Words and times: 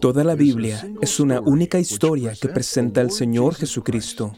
Toda 0.00 0.24
la 0.24 0.34
Biblia 0.34 0.86
es 1.00 1.20
una 1.20 1.40
única 1.40 1.78
historia 1.78 2.32
que 2.40 2.48
presenta 2.48 3.00
al 3.00 3.10
Señor 3.10 3.54
Jesucristo. 3.54 4.32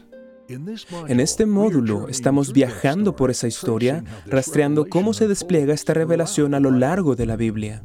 En 1.07 1.19
este 1.19 1.45
módulo 1.45 2.07
estamos 2.07 2.53
viajando 2.53 3.15
por 3.15 3.31
esa 3.31 3.47
historia, 3.47 4.03
rastreando 4.27 4.85
cómo 4.87 5.13
se 5.13 5.27
despliega 5.27 5.73
esta 5.73 5.93
revelación 5.93 6.53
a 6.53 6.59
lo 6.59 6.71
largo 6.71 7.15
de 7.15 7.25
la 7.25 7.35
Biblia. 7.35 7.83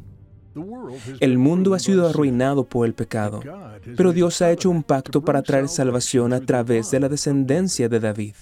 El 1.19 1.37
mundo 1.37 1.73
ha 1.73 1.79
sido 1.79 2.07
arruinado 2.07 2.65
por 2.67 2.85
el 2.85 2.93
pecado, 2.93 3.41
pero 3.95 4.11
Dios 4.11 4.41
ha 4.41 4.51
hecho 4.51 4.69
un 4.69 4.83
pacto 4.83 5.21
para 5.21 5.41
traer 5.41 5.69
salvación 5.69 6.33
a 6.33 6.41
través 6.41 6.91
de 6.91 6.99
la 6.99 7.09
descendencia 7.09 7.89
de 7.89 7.99
David. 7.99 8.35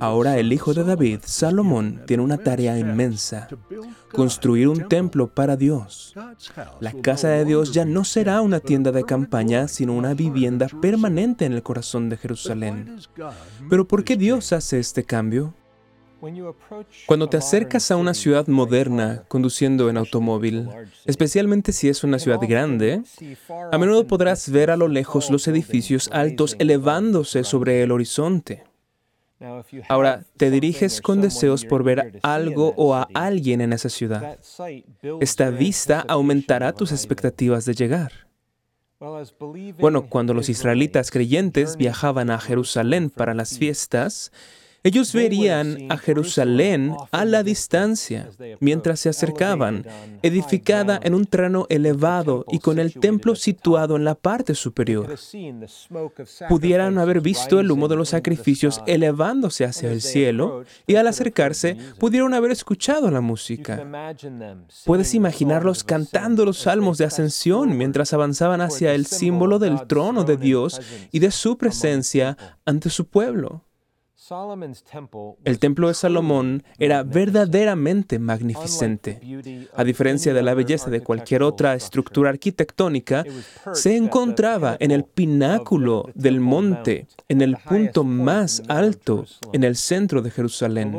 Ahora 0.00 0.38
el 0.38 0.52
hijo 0.52 0.74
de 0.74 0.84
David, 0.84 1.20
Salomón, 1.24 2.02
tiene 2.06 2.22
una 2.22 2.38
tarea 2.38 2.78
inmensa, 2.78 3.48
construir 4.12 4.68
un 4.68 4.88
templo 4.88 5.28
para 5.28 5.56
Dios. 5.56 6.14
La 6.80 6.92
casa 6.92 7.28
de 7.28 7.44
Dios 7.44 7.72
ya 7.72 7.84
no 7.84 8.04
será 8.04 8.40
una 8.40 8.60
tienda 8.60 8.92
de 8.92 9.04
campaña, 9.04 9.68
sino 9.68 9.94
una 9.94 10.14
vivienda 10.14 10.68
permanente 10.80 11.44
en 11.44 11.52
el 11.52 11.62
corazón 11.62 12.08
de 12.08 12.16
Jerusalén. 12.16 12.98
Pero 13.68 13.86
¿por 13.86 14.04
qué 14.04 14.16
Dios 14.16 14.52
hace 14.52 14.78
este 14.78 15.04
cambio? 15.04 15.54
Cuando 17.06 17.28
te 17.28 17.36
acercas 17.36 17.90
a 17.90 17.96
una 17.96 18.14
ciudad 18.14 18.46
moderna 18.46 19.24
conduciendo 19.28 19.90
en 19.90 19.96
automóvil, 19.96 20.68
especialmente 21.04 21.72
si 21.72 21.88
es 21.88 22.04
una 22.04 22.18
ciudad 22.18 22.40
grande, 22.40 23.02
a 23.70 23.78
menudo 23.78 24.06
podrás 24.06 24.50
ver 24.50 24.70
a 24.70 24.76
lo 24.76 24.88
lejos 24.88 25.30
los 25.30 25.46
edificios 25.46 26.08
altos 26.12 26.56
elevándose 26.58 27.44
sobre 27.44 27.82
el 27.82 27.92
horizonte. 27.92 28.64
Ahora, 29.88 30.24
te 30.36 30.50
diriges 30.50 31.00
con 31.00 31.20
deseos 31.20 31.64
por 31.64 31.82
ver 31.84 32.18
algo 32.22 32.72
o 32.76 32.94
a 32.94 33.08
alguien 33.12 33.60
en 33.60 33.72
esa 33.72 33.88
ciudad. 33.88 34.38
Esta 35.20 35.50
vista 35.50 36.04
aumentará 36.08 36.72
tus 36.72 36.92
expectativas 36.92 37.64
de 37.66 37.74
llegar. 37.74 38.12
Bueno, 39.78 40.08
cuando 40.08 40.32
los 40.32 40.48
israelitas 40.48 41.10
creyentes 41.10 41.76
viajaban 41.76 42.30
a 42.30 42.38
Jerusalén 42.38 43.10
para 43.10 43.34
las 43.34 43.58
fiestas, 43.58 44.32
ellos 44.86 45.12
verían 45.12 45.90
a 45.90 45.96
Jerusalén 45.96 46.94
a 47.10 47.24
la 47.24 47.42
distancia 47.42 48.30
mientras 48.60 49.00
se 49.00 49.08
acercaban, 49.08 49.84
edificada 50.22 51.00
en 51.02 51.12
un 51.12 51.24
terreno 51.24 51.66
elevado 51.70 52.44
y 52.52 52.60
con 52.60 52.78
el 52.78 52.94
templo 52.94 53.34
situado 53.34 53.96
en 53.96 54.04
la 54.04 54.14
parte 54.14 54.54
superior. 54.54 55.16
Pudieran 56.48 56.98
haber 56.98 57.20
visto 57.20 57.58
el 57.58 57.72
humo 57.72 57.88
de 57.88 57.96
los 57.96 58.10
sacrificios 58.10 58.80
elevándose 58.86 59.64
hacia 59.64 59.90
el 59.90 60.02
cielo 60.02 60.62
y 60.86 60.94
al 60.94 61.08
acercarse 61.08 61.76
pudieron 61.98 62.32
haber 62.32 62.52
escuchado 62.52 63.10
la 63.10 63.20
música. 63.20 63.84
Puedes 64.84 65.14
imaginarlos 65.14 65.82
cantando 65.82 66.44
los 66.44 66.58
salmos 66.58 66.98
de 66.98 67.06
ascensión 67.06 67.76
mientras 67.76 68.12
avanzaban 68.12 68.60
hacia 68.60 68.94
el 68.94 69.06
símbolo 69.06 69.58
del 69.58 69.88
trono 69.88 70.22
de 70.22 70.36
Dios 70.36 70.80
y 71.10 71.18
de 71.18 71.32
su 71.32 71.58
presencia 71.58 72.38
ante 72.64 72.88
su 72.88 73.08
pueblo. 73.08 73.65
El 75.44 75.58
templo 75.60 75.88
de 75.88 75.94
Salomón 75.94 76.64
era 76.78 77.04
verdaderamente 77.04 78.18
magnificente. 78.18 79.20
A 79.74 79.84
diferencia 79.84 80.34
de 80.34 80.42
la 80.42 80.54
belleza 80.54 80.90
de 80.90 81.00
cualquier 81.00 81.44
otra 81.44 81.74
estructura 81.74 82.30
arquitectónica, 82.30 83.24
se 83.72 83.96
encontraba 83.96 84.76
en 84.80 84.90
el 84.90 85.04
pináculo 85.04 86.10
del 86.14 86.40
monte, 86.40 87.06
en 87.28 87.40
el 87.40 87.56
punto 87.56 88.02
más 88.02 88.62
alto, 88.66 89.24
en 89.52 89.62
el 89.62 89.76
centro 89.76 90.22
de 90.22 90.30
Jerusalén. 90.32 90.98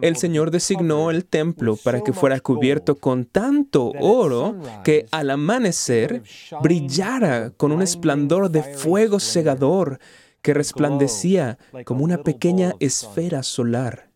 El 0.00 0.16
Señor 0.16 0.50
designó 0.50 1.10
el 1.12 1.26
templo 1.26 1.76
para 1.76 2.00
que 2.00 2.12
fuera 2.12 2.40
cubierto 2.40 2.96
con 2.96 3.26
tanto 3.26 3.92
oro 4.00 4.56
que 4.82 5.06
al 5.12 5.30
amanecer 5.30 6.22
brillara 6.60 7.50
con 7.50 7.70
un 7.70 7.82
esplendor 7.82 8.50
de 8.50 8.62
fuego 8.62 9.20
cegador 9.20 10.00
que 10.46 10.54
resplandecía 10.54 11.58
como 11.84 12.04
una 12.04 12.22
pequeña 12.22 12.74
esfera 12.78 13.42
solar. 13.42 14.10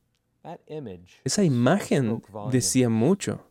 Esa 1.25 1.43
imagen 1.43 2.23
decía 2.53 2.89
mucho. 2.89 3.45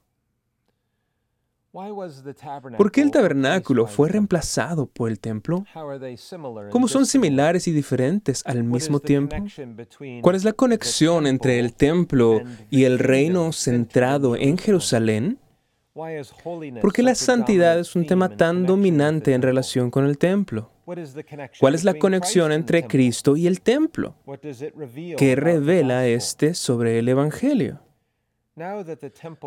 ¿Por 2.78 2.90
qué 2.90 3.02
el 3.02 3.12
tabernáculo 3.12 3.86
fue 3.86 4.08
reemplazado 4.08 4.86
por 4.86 5.10
el 5.10 5.20
templo? 5.20 5.66
¿Cómo 6.72 6.88
son 6.88 7.06
similares 7.06 7.68
y 7.68 7.74
diferentes 7.74 8.44
al 8.46 8.64
mismo 8.64 9.02
tiempo? 9.02 9.36
¿Cuál 10.22 10.38
es 10.38 10.46
la 10.46 10.54
conexión 10.54 11.28
entre 11.28 11.60
el 11.60 11.74
templo 11.74 12.42
y 12.70 12.86
el 12.86 12.98
reino 12.98 13.52
centrado 13.52 14.38
en 14.38 14.58
Jerusalén? 14.58 15.38
¿Por 16.82 16.94
qué 16.94 17.04
la 17.04 17.16
santidad 17.16 17.78
es 17.78 17.94
un 17.98 18.06
tema 18.06 18.30
tan 18.38 18.66
dominante 18.66 19.34
en 19.34 19.42
relación 19.42 19.92
con 19.92 20.06
el 20.06 20.18
templo? 20.18 20.72
¿Cuál 21.60 21.76
es 21.76 21.84
la 21.84 21.94
conexión 21.94 22.52
entre 22.52 22.88
Cristo 22.88 23.36
y 23.36 23.48
el 23.48 23.62
templo? 23.62 24.16
¿Qué 25.18 25.36
revela 25.36 26.08
este 26.08 26.54
sobre 26.54 27.00
el 27.00 27.10
Evangelio? 27.10 27.82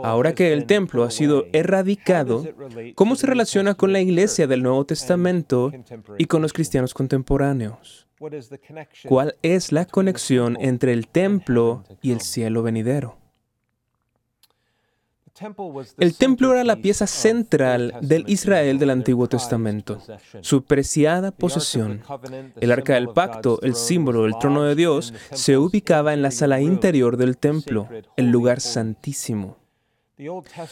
Ahora 0.02 0.34
que 0.34 0.52
el 0.52 0.66
templo 0.66 1.04
ha 1.04 1.10
sido 1.10 1.46
erradicado, 1.52 2.44
¿cómo 2.94 3.16
se 3.16 3.26
relaciona 3.26 3.74
con 3.74 3.92
la 3.92 4.00
iglesia 4.00 4.46
del 4.46 4.62
Nuevo 4.62 4.86
Testamento 4.86 5.70
y 6.18 6.24
con 6.26 6.40
los 6.40 6.52
cristianos 6.52 6.94
contemporáneos? 6.94 8.08
¿Cuál 9.08 9.36
es 9.42 9.72
la 9.72 9.84
conexión 9.84 10.56
entre 10.60 10.92
el 10.92 11.08
templo 11.08 11.84
y 12.00 12.12
el 12.12 12.20
cielo 12.20 12.62
venidero? 12.62 13.21
El 15.98 16.14
templo 16.16 16.52
era 16.52 16.62
la 16.62 16.76
pieza 16.76 17.06
central 17.06 17.94
del 18.02 18.24
Israel 18.28 18.78
del 18.78 18.90
Antiguo 18.90 19.28
Testamento, 19.28 19.98
su 20.42 20.64
preciada 20.64 21.30
posesión. 21.30 22.02
El 22.60 22.70
arca 22.70 22.94
del 22.94 23.08
pacto, 23.08 23.58
el 23.62 23.74
símbolo 23.74 24.24
del 24.24 24.38
trono 24.38 24.64
de 24.64 24.74
Dios, 24.74 25.14
se 25.32 25.56
ubicaba 25.56 26.12
en 26.12 26.22
la 26.22 26.30
sala 26.30 26.60
interior 26.60 27.16
del 27.16 27.38
templo, 27.38 27.88
el 28.16 28.30
lugar 28.30 28.60
santísimo. 28.60 29.61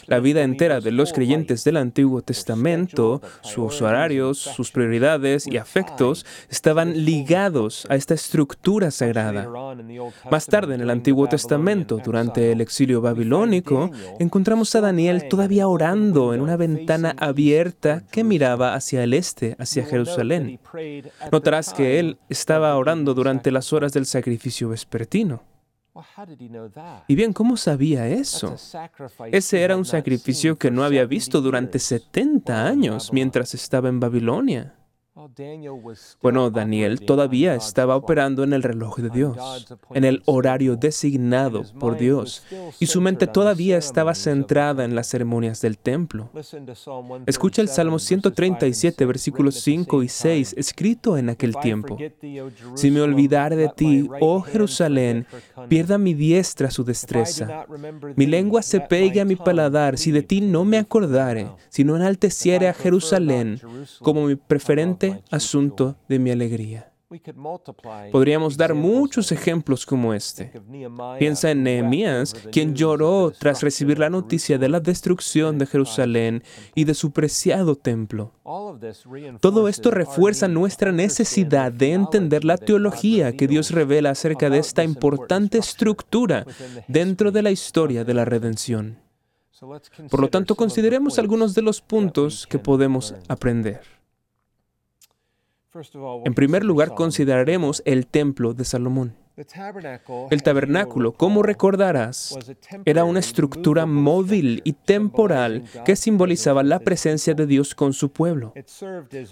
La 0.06 0.20
vida 0.20 0.42
entera 0.42 0.80
de 0.80 0.90
los 0.92 1.12
creyentes 1.12 1.64
del 1.64 1.76
Antiguo 1.76 2.22
Testamento, 2.22 3.20
sus 3.42 3.82
horarios, 3.82 4.38
sus 4.38 4.70
prioridades 4.70 5.46
y 5.46 5.56
afectos 5.56 6.26
estaban 6.48 7.04
ligados 7.04 7.86
a 7.88 7.96
esta 7.96 8.14
estructura 8.14 8.90
sagrada. 8.90 9.48
Más 10.30 10.46
tarde 10.46 10.74
en 10.74 10.80
el 10.80 10.90
Antiguo 10.90 11.28
Testamento, 11.28 11.98
durante 12.04 12.52
el 12.52 12.60
exilio 12.60 13.00
babilónico, 13.00 13.90
encontramos 14.18 14.74
a 14.74 14.80
Daniel 14.80 15.28
todavía 15.28 15.68
orando 15.68 16.34
en 16.34 16.40
una 16.40 16.56
ventana 16.56 17.14
abierta 17.18 18.02
que 18.10 18.24
miraba 18.24 18.74
hacia 18.74 19.02
el 19.04 19.14
este, 19.14 19.56
hacia 19.58 19.84
Jerusalén. 19.84 20.60
Notarás 21.32 21.72
que 21.72 21.98
él 21.98 22.18
estaba 22.28 22.76
orando 22.76 23.14
durante 23.14 23.50
las 23.50 23.72
horas 23.72 23.92
del 23.92 24.06
sacrificio 24.06 24.70
vespertino. 24.70 25.49
Y 27.08 27.14
bien, 27.14 27.32
¿cómo 27.32 27.56
sabía 27.56 28.08
eso? 28.08 28.56
Ese 29.30 29.62
era 29.62 29.76
un 29.76 29.84
sacrificio 29.84 30.56
que 30.56 30.70
no 30.70 30.84
había 30.84 31.04
visto 31.04 31.40
durante 31.40 31.78
70 31.78 32.66
años 32.66 33.12
mientras 33.12 33.54
estaba 33.54 33.88
en 33.88 34.00
Babilonia. 34.00 34.74
Bueno, 36.22 36.50
Daniel 36.50 37.00
todavía 37.00 37.56
estaba 37.56 37.96
operando 37.96 38.44
en 38.44 38.52
el 38.52 38.62
reloj 38.62 38.98
de 38.98 39.10
Dios, 39.10 39.66
en 39.92 40.04
el 40.04 40.22
horario 40.26 40.76
designado 40.76 41.64
por 41.80 41.98
Dios, 41.98 42.44
y 42.78 42.86
su 42.86 43.00
mente 43.00 43.26
todavía 43.26 43.76
estaba 43.76 44.14
centrada 44.14 44.84
en 44.84 44.94
las 44.94 45.08
ceremonias 45.08 45.60
del 45.60 45.78
templo. 45.78 46.30
Escucha 47.26 47.60
el 47.60 47.68
Salmo 47.68 47.98
137, 47.98 49.04
versículos 49.04 49.56
5 49.56 50.04
y 50.04 50.08
6, 50.08 50.54
escrito 50.56 51.16
en 51.18 51.30
aquel 51.30 51.56
tiempo. 51.56 51.98
Si 52.74 52.92
me 52.92 53.00
olvidare 53.00 53.56
de 53.56 53.68
ti, 53.68 54.08
oh 54.20 54.40
Jerusalén, 54.42 55.26
pierda 55.68 55.98
mi 55.98 56.14
diestra 56.14 56.70
su 56.70 56.84
destreza. 56.84 57.66
Mi 58.14 58.26
lengua 58.26 58.62
se 58.62 58.80
pegue 58.80 59.20
a 59.20 59.24
mi 59.24 59.34
paladar. 59.34 59.98
Si 59.98 60.12
de 60.12 60.22
ti 60.22 60.40
no 60.40 60.64
me 60.64 60.78
acordare, 60.78 61.48
si 61.68 61.82
no 61.82 61.96
enalteciere 61.96 62.68
a 62.68 62.74
Jerusalén 62.74 63.60
como 64.00 64.26
mi 64.26 64.36
preferente 64.36 64.99
asunto 65.30 65.96
de 66.08 66.18
mi 66.18 66.30
alegría. 66.30 66.90
Podríamos 68.12 68.56
dar 68.56 68.72
muchos 68.72 69.32
ejemplos 69.32 69.84
como 69.84 70.14
este. 70.14 70.52
Piensa 71.18 71.50
en 71.50 71.64
Nehemías, 71.64 72.32
quien 72.52 72.76
lloró 72.76 73.32
tras 73.36 73.62
recibir 73.62 73.98
la 73.98 74.10
noticia 74.10 74.58
de 74.58 74.68
la 74.68 74.78
destrucción 74.78 75.58
de 75.58 75.66
Jerusalén 75.66 76.44
y 76.76 76.84
de 76.84 76.94
su 76.94 77.10
preciado 77.10 77.74
templo. 77.74 78.32
Todo 79.40 79.66
esto 79.66 79.90
refuerza 79.90 80.46
nuestra 80.46 80.92
necesidad 80.92 81.72
de 81.72 81.94
entender 81.94 82.44
la 82.44 82.56
teología 82.56 83.36
que 83.36 83.48
Dios 83.48 83.72
revela 83.72 84.10
acerca 84.10 84.48
de 84.48 84.58
esta 84.58 84.84
importante 84.84 85.58
estructura 85.58 86.46
dentro 86.86 87.32
de 87.32 87.42
la 87.42 87.50
historia 87.50 88.04
de 88.04 88.14
la 88.14 88.24
redención. 88.24 88.98
Por 90.08 90.20
lo 90.20 90.28
tanto, 90.28 90.54
consideremos 90.54 91.18
algunos 91.18 91.56
de 91.56 91.62
los 91.62 91.80
puntos 91.80 92.46
que 92.46 92.60
podemos 92.60 93.16
aprender. 93.26 93.99
En 96.24 96.34
primer 96.34 96.64
lugar, 96.64 96.94
consideraremos 96.94 97.82
el 97.84 98.06
templo 98.06 98.54
de 98.54 98.64
Salomón. 98.64 99.14
El 100.30 100.42
tabernáculo, 100.42 101.12
como 101.12 101.42
recordarás, 101.42 102.36
era 102.84 103.04
una 103.04 103.20
estructura 103.20 103.86
móvil 103.86 104.60
y 104.64 104.72
temporal 104.72 105.64
que 105.84 105.96
simbolizaba 105.96 106.62
la 106.62 106.80
presencia 106.80 107.34
de 107.34 107.46
Dios 107.46 107.74
con 107.74 107.92
su 107.92 108.10
pueblo. 108.10 108.52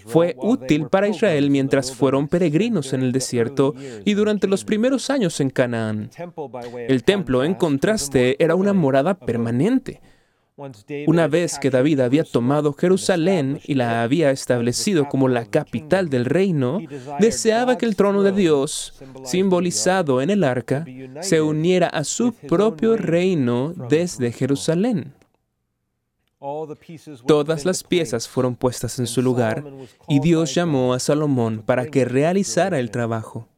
Fue 0.06 0.36
útil 0.38 0.86
para 0.86 1.08
Israel 1.08 1.50
mientras 1.50 1.92
fueron 1.92 2.28
peregrinos 2.28 2.92
en 2.92 3.02
el 3.02 3.12
desierto 3.12 3.74
y 4.04 4.14
durante 4.14 4.46
los 4.46 4.64
primeros 4.64 5.10
años 5.10 5.40
en 5.40 5.50
Canaán. 5.50 6.10
El 6.88 7.04
templo, 7.04 7.44
en 7.44 7.54
contraste, 7.54 8.42
era 8.42 8.54
una 8.54 8.72
morada 8.72 9.14
permanente 9.14 10.00
una 11.06 11.28
vez 11.28 11.58
que 11.58 11.70
David 11.70 12.00
había 12.00 12.24
tomado 12.24 12.72
Jerusalén 12.72 13.60
y 13.64 13.74
la 13.74 14.02
había 14.02 14.30
establecido 14.30 15.08
como 15.08 15.28
la 15.28 15.46
capital 15.46 16.08
del 16.08 16.24
reino, 16.24 16.80
deseaba 17.20 17.78
que 17.78 17.86
el 17.86 17.96
trono 17.96 18.22
de 18.22 18.32
Dios, 18.32 18.94
simbolizado 19.24 20.20
en 20.20 20.30
el 20.30 20.42
arca, 20.42 20.84
se 21.20 21.40
uniera 21.40 21.88
a 21.88 22.04
su 22.04 22.32
propio 22.32 22.96
reino 22.96 23.72
desde 23.88 24.32
Jerusalén. 24.32 25.14
Todas 27.26 27.64
las 27.64 27.82
piezas 27.82 28.28
fueron 28.28 28.54
puestas 28.54 28.98
en 28.98 29.06
su 29.06 29.22
lugar 29.22 29.64
y 30.08 30.20
Dios 30.20 30.54
llamó 30.54 30.94
a 30.94 31.00
Salomón 31.00 31.62
para 31.64 31.86
que 31.86 32.04
realizara 32.04 32.78
el 32.78 32.90
trabajo. 32.90 33.48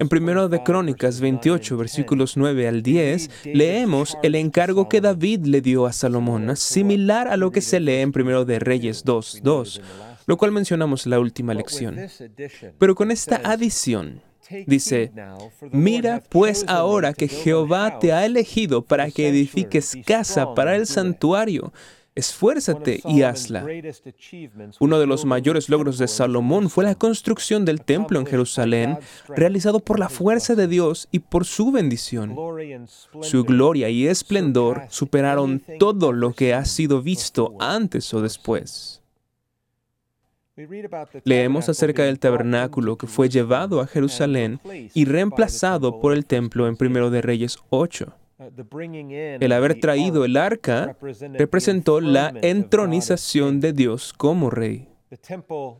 En 0.00 0.08
primero 0.08 0.48
de 0.48 0.62
Crónicas 0.62 1.20
28, 1.20 1.76
versículos 1.76 2.36
9 2.36 2.68
al 2.68 2.82
10, 2.82 3.30
leemos 3.52 4.16
el 4.22 4.34
encargo 4.34 4.88
que 4.88 5.00
David 5.00 5.46
le 5.46 5.60
dio 5.60 5.86
a 5.86 5.92
Salomón, 5.92 6.56
similar 6.56 7.28
a 7.28 7.36
lo 7.36 7.50
que 7.50 7.60
se 7.60 7.80
lee 7.80 8.00
en 8.00 8.12
primero 8.12 8.44
de 8.44 8.58
Reyes 8.58 9.04
2, 9.04 9.40
2, 9.42 9.80
lo 10.26 10.36
cual 10.36 10.52
mencionamos 10.52 11.06
en 11.06 11.10
la 11.10 11.20
última 11.20 11.54
lección. 11.54 11.96
Pero 12.78 12.94
con 12.94 13.10
esta 13.10 13.40
adición, 13.44 14.22
Dice, 14.66 15.12
mira 15.72 16.22
pues 16.28 16.64
ahora 16.68 17.12
que 17.12 17.26
Jehová 17.26 17.98
te 17.98 18.12
ha 18.12 18.24
elegido 18.24 18.82
para 18.82 19.10
que 19.10 19.28
edifiques 19.28 19.96
casa 20.06 20.54
para 20.54 20.76
el 20.76 20.86
santuario 20.86 21.72
esfuérzate 22.16 23.00
y 23.04 23.22
hazla. 23.22 23.64
Uno 24.80 24.98
de 24.98 25.06
los 25.06 25.24
mayores 25.24 25.68
logros 25.68 25.98
de 25.98 26.08
Salomón 26.08 26.68
fue 26.68 26.82
la 26.82 26.96
construcción 26.96 27.64
del 27.64 27.82
templo 27.82 28.18
en 28.18 28.26
Jerusalén, 28.26 28.98
realizado 29.28 29.78
por 29.80 30.00
la 30.00 30.08
fuerza 30.08 30.56
de 30.56 30.66
Dios 30.66 31.06
y 31.12 31.20
por 31.20 31.44
su 31.44 31.70
bendición. 31.70 32.34
Su 33.20 33.44
gloria 33.44 33.90
y 33.90 34.08
esplendor 34.08 34.82
superaron 34.88 35.62
todo 35.78 36.12
lo 36.12 36.32
que 36.32 36.54
ha 36.54 36.64
sido 36.64 37.02
visto 37.02 37.54
antes 37.60 38.12
o 38.14 38.22
después. 38.22 39.02
Leemos 41.24 41.68
acerca 41.68 42.04
del 42.04 42.18
tabernáculo 42.18 42.96
que 42.96 43.06
fue 43.06 43.28
llevado 43.28 43.80
a 43.80 43.86
Jerusalén 43.86 44.58
y 44.94 45.04
reemplazado 45.04 46.00
por 46.00 46.14
el 46.14 46.24
templo 46.24 46.66
en 46.66 46.78
1 46.80 47.10
de 47.10 47.20
Reyes 47.20 47.58
8. 47.68 48.14
El 48.38 49.52
haber 49.52 49.80
traído 49.80 50.24
el 50.24 50.36
arca 50.36 50.96
representó 51.34 52.00
la 52.00 52.32
entronización 52.42 53.60
de 53.60 53.72
Dios 53.72 54.12
como 54.12 54.50
rey. 54.50 54.88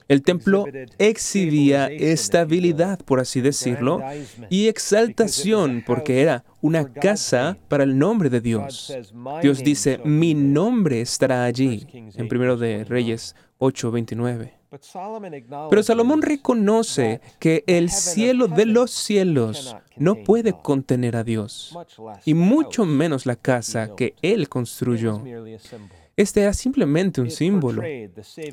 El 0.08 0.22
templo 0.22 0.64
exhibía 0.98 1.88
estabilidad, 1.88 3.00
por 3.00 3.20
así 3.20 3.40
decirlo, 3.40 4.00
y 4.48 4.68
exaltación, 4.68 5.82
porque 5.84 6.22
era 6.22 6.44
una 6.60 6.92
casa 6.92 7.58
para 7.68 7.84
el 7.84 7.98
nombre 7.98 8.30
de 8.30 8.40
Dios. 8.40 8.96
Dios 9.42 9.58
dice, 9.58 10.00
mi 10.04 10.34
nombre 10.34 11.00
estará 11.00 11.44
allí, 11.44 11.86
en 11.92 12.28
primero 12.28 12.56
de 12.56 12.84
Reyes 12.84 13.34
8:29. 13.58 14.52
Pero 15.70 15.82
Salomón 15.82 16.22
reconoce 16.22 17.20
que 17.38 17.64
el 17.66 17.90
cielo 17.90 18.48
de 18.48 18.66
los 18.66 18.90
cielos 18.90 19.76
no 19.96 20.16
puede 20.16 20.52
contener 20.52 21.16
a 21.16 21.24
Dios, 21.24 21.76
y 22.24 22.34
mucho 22.34 22.84
menos 22.84 23.26
la 23.26 23.36
casa 23.36 23.94
que 23.94 24.14
él 24.22 24.48
construyó. 24.48 25.22
Este 26.16 26.40
era 26.40 26.54
simplemente 26.54 27.20
un 27.20 27.30
símbolo. 27.30 27.82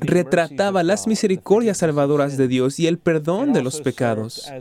Retrataba 0.00 0.82
las 0.82 1.06
misericordias 1.06 1.78
salvadoras 1.78 2.36
de 2.36 2.46
Dios 2.46 2.78
y 2.78 2.86
el 2.86 2.98
perdón 2.98 3.54
de 3.54 3.62
los 3.62 3.80
pecados. 3.80 4.52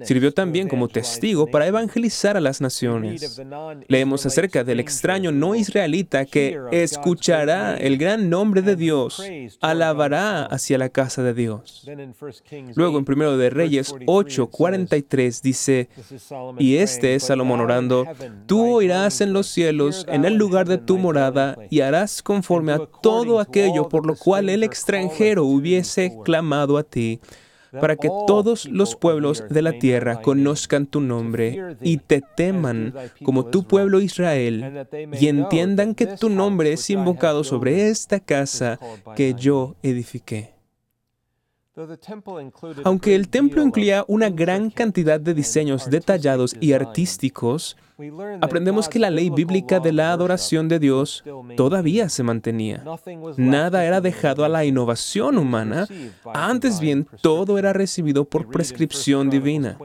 Sirvió 0.00 0.32
también 0.32 0.66
como 0.66 0.88
testigo 0.88 1.48
para 1.48 1.66
evangelizar 1.66 2.38
a 2.38 2.40
las 2.40 2.62
naciones. 2.62 3.42
Leemos 3.88 4.24
acerca 4.24 4.64
del 4.64 4.80
extraño 4.80 5.32
no 5.32 5.54
israelita 5.54 6.24
que 6.24 6.58
escuchará 6.72 7.76
el 7.76 7.98
gran 7.98 8.30
nombre 8.30 8.62
de 8.62 8.74
Dios, 8.74 9.22
alabará 9.60 10.46
hacia 10.46 10.78
la 10.78 10.88
casa 10.88 11.22
de 11.22 11.34
Dios. 11.34 11.86
Luego 12.74 12.98
en 12.98 13.04
1 13.06 13.36
de 13.36 13.50
Reyes 13.50 13.94
8:43 14.06 15.42
dice, 15.42 15.90
y 16.58 16.76
este 16.76 17.16
es 17.16 17.24
Salomón 17.24 17.60
orando, 17.60 18.06
tú 18.46 18.76
oirás 18.76 19.20
en 19.20 19.34
los 19.34 19.46
cielos, 19.46 20.06
en 20.08 20.24
el 20.24 20.36
lugar 20.36 20.66
de 20.66 20.78
tu 20.78 20.96
morada, 20.96 21.58
y 21.68 21.80
harás 21.80 22.22
con 22.22 22.42
conforme 22.46 22.72
a 22.72 22.86
todo 23.02 23.40
aquello 23.40 23.88
por 23.88 24.06
lo 24.06 24.14
cual 24.14 24.48
el 24.48 24.62
extranjero 24.62 25.44
hubiese 25.44 26.16
clamado 26.24 26.78
a 26.78 26.84
ti, 26.84 27.18
para 27.80 27.96
que 27.96 28.08
todos 28.26 28.66
los 28.66 28.94
pueblos 28.94 29.42
de 29.50 29.62
la 29.62 29.72
tierra 29.72 30.22
conozcan 30.22 30.86
tu 30.86 31.00
nombre 31.00 31.76
y 31.82 31.96
te 31.98 32.22
teman 32.36 32.94
como 33.24 33.46
tu 33.46 33.64
pueblo 33.64 34.00
Israel, 34.00 34.86
y 35.18 35.26
entiendan 35.26 35.94
que 35.96 36.06
tu 36.06 36.30
nombre 36.30 36.72
es 36.72 36.88
invocado 36.88 37.42
sobre 37.42 37.88
esta 37.88 38.20
casa 38.20 38.78
que 39.16 39.34
yo 39.34 39.74
edifiqué. 39.82 40.55
Aunque 42.84 43.14
el 43.14 43.28
templo 43.28 43.62
incluía 43.62 44.04
una 44.08 44.30
gran 44.30 44.70
cantidad 44.70 45.20
de 45.20 45.34
diseños 45.34 45.90
detallados 45.90 46.56
y 46.58 46.72
artísticos, 46.72 47.76
aprendemos 48.40 48.88
que 48.88 48.98
la 48.98 49.10
ley 49.10 49.30
bíblica 49.30 49.80
de 49.80 49.92
la 49.92 50.12
adoración 50.12 50.68
de 50.68 50.78
Dios 50.78 51.24
todavía 51.56 52.08
se 52.08 52.22
mantenía. 52.22 52.84
Nada 53.36 53.84
era 53.84 54.00
dejado 54.00 54.44
a 54.44 54.48
la 54.48 54.64
innovación 54.64 55.38
humana, 55.38 55.86
antes 56.34 56.80
bien 56.80 57.06
todo 57.22 57.58
era 57.58 57.72
recibido 57.72 58.24
por 58.24 58.48
prescripción 58.48 59.30
divina. 59.30 59.78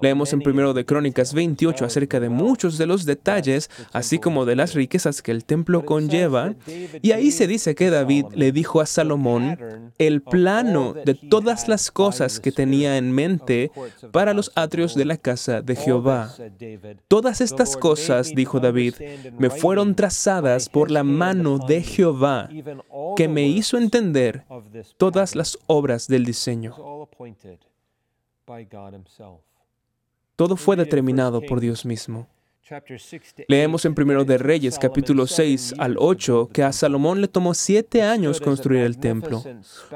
Leemos 0.00 0.32
en 0.32 0.42
1 0.46 0.74
de 0.74 0.84
Crónicas 0.84 1.34
28 1.34 1.84
acerca 1.84 2.20
de 2.20 2.28
muchos 2.28 2.78
de 2.78 2.86
los 2.86 3.04
detalles, 3.04 3.70
así 3.92 4.18
como 4.18 4.44
de 4.44 4.56
las 4.56 4.74
riquezas 4.74 5.22
que 5.22 5.30
el 5.30 5.44
templo 5.44 5.84
conlleva, 5.84 6.54
y 7.02 7.12
ahí 7.12 7.30
se 7.30 7.46
dice 7.46 7.74
que 7.74 7.90
David 7.90 8.26
le 8.34 8.52
dijo 8.52 8.80
a 8.80 8.86
Salomón 8.86 9.58
el 9.98 10.22
plano 10.22 10.94
de 10.94 11.21
todas 11.28 11.68
las 11.68 11.90
cosas 11.90 12.40
que 12.40 12.52
tenía 12.52 12.96
en 12.96 13.12
mente 13.12 13.70
para 14.10 14.34
los 14.34 14.52
atrios 14.54 14.94
de 14.94 15.04
la 15.04 15.16
casa 15.16 15.62
de 15.62 15.76
Jehová. 15.76 16.34
Todas 17.08 17.40
estas 17.40 17.76
cosas, 17.76 18.32
dijo 18.34 18.60
David, 18.60 18.94
me 19.38 19.50
fueron 19.50 19.94
trazadas 19.94 20.68
por 20.68 20.90
la 20.90 21.04
mano 21.04 21.58
de 21.58 21.82
Jehová, 21.82 22.48
que 23.16 23.28
me 23.28 23.46
hizo 23.46 23.78
entender 23.78 24.44
todas 24.96 25.34
las 25.34 25.58
obras 25.66 26.08
del 26.08 26.24
diseño. 26.24 26.74
Todo 30.36 30.56
fue 30.56 30.76
determinado 30.76 31.40
por 31.42 31.60
Dios 31.60 31.84
mismo. 31.84 32.26
Leemos 33.48 33.84
en 33.84 33.94
Primero 33.94 34.24
de 34.24 34.38
Reyes 34.38 34.78
capítulo 34.78 35.26
6 35.26 35.74
al 35.78 35.96
8 35.98 36.50
que 36.52 36.62
a 36.62 36.72
Salomón 36.72 37.20
le 37.20 37.28
tomó 37.28 37.54
siete 37.54 38.02
años 38.02 38.40
construir 38.40 38.82
el 38.82 38.98
templo. 38.98 39.42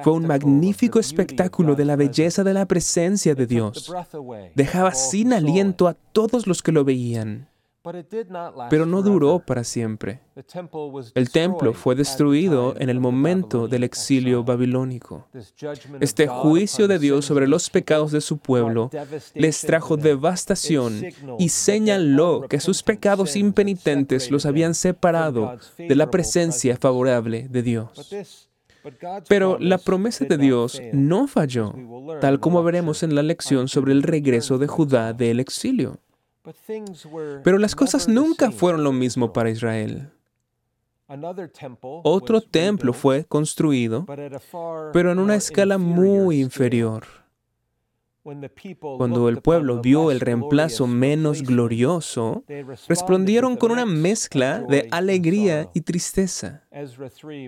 Fue 0.02 0.12
un 0.12 0.26
magnífico 0.26 0.99
espectáculo 0.99 1.75
de 1.75 1.85
la 1.85 1.97
belleza 1.97 2.45
de 2.45 2.54
la 2.54 2.66
presencia 2.66 3.35
de 3.35 3.47
Dios. 3.47 3.92
Dejaba 4.54 4.92
sin 4.95 5.33
aliento 5.33 5.88
a 5.88 5.95
todos 5.95 6.47
los 6.47 6.62
que 6.62 6.73
lo 6.73 6.85
veían. 6.85 7.49
Pero 8.71 8.87
no 8.87 9.02
duró 9.02 9.38
para 9.38 9.64
siempre. 9.64 10.21
El 11.14 11.31
templo 11.31 11.73
fue 11.73 11.95
destruido 11.95 12.75
en 12.78 12.90
el 12.90 13.00
momento 13.00 13.69
del 13.69 13.85
exilio 13.85 14.45
babilónico. 14.45 15.28
Este 16.00 16.26
juicio 16.26 16.88
de 16.88 16.99
Dios 16.99 17.25
sobre 17.25 17.47
los 17.47 17.71
pecados 17.71 18.12
de 18.12 18.21
su 18.21 18.38
pueblo 18.38 18.90
les 19.35 19.61
trajo 19.62 19.97
devastación 19.97 21.02
y 21.38 21.49
señaló 21.49 22.47
que 22.49 22.61
sus 22.61 22.83
pecados 22.83 23.37
impenitentes 23.37 24.31
los 24.31 24.47
habían 24.47 24.75
separado 24.75 25.57
de 25.78 25.95
la 25.95 26.11
presencia 26.11 26.76
favorable 26.76 27.49
de 27.49 27.62
Dios. 27.62 28.47
Pero 29.28 29.59
la 29.59 29.78
promesa 29.78 30.25
de 30.25 30.38
Dios 30.38 30.81
no 30.93 31.26
falló, 31.26 31.75
tal 32.21 32.40
como 32.40 32.62
veremos 32.62 33.02
en 33.02 33.14
la 33.14 33.23
lección 33.23 33.69
sobre 33.69 33.93
el 33.93 34.02
regreso 34.02 34.59
de 34.59 34.66
Judá 34.66 35.12
del 35.12 35.40
exilio. 35.40 35.99
Pero 37.43 37.59
las 37.59 37.75
cosas 37.75 38.09
nunca 38.09 38.50
fueron 38.50 38.85
lo 38.85 38.93
mismo 38.93 39.33
para 39.33 39.50
Israel. 39.50 40.11
Otro 42.03 42.41
templo 42.41 42.93
fue 42.93 43.25
construido, 43.25 44.07
pero 44.93 45.12
en 45.12 45.19
una 45.19 45.37
escala 45.37 45.79
muy 45.79 46.41
inferior. 46.41 47.05
Cuando 48.80 49.28
el 49.28 49.40
pueblo 49.40 49.80
vio 49.80 50.11
el 50.11 50.18
reemplazo 50.18 50.88
menos 50.88 51.42
glorioso, 51.42 52.45
respondieron 52.88 53.56
con 53.56 53.71
una 53.71 53.87
mezcla 53.87 54.64
de 54.68 54.88
alegría 54.90 55.68
y 55.75 55.83
tristeza. 55.83 56.64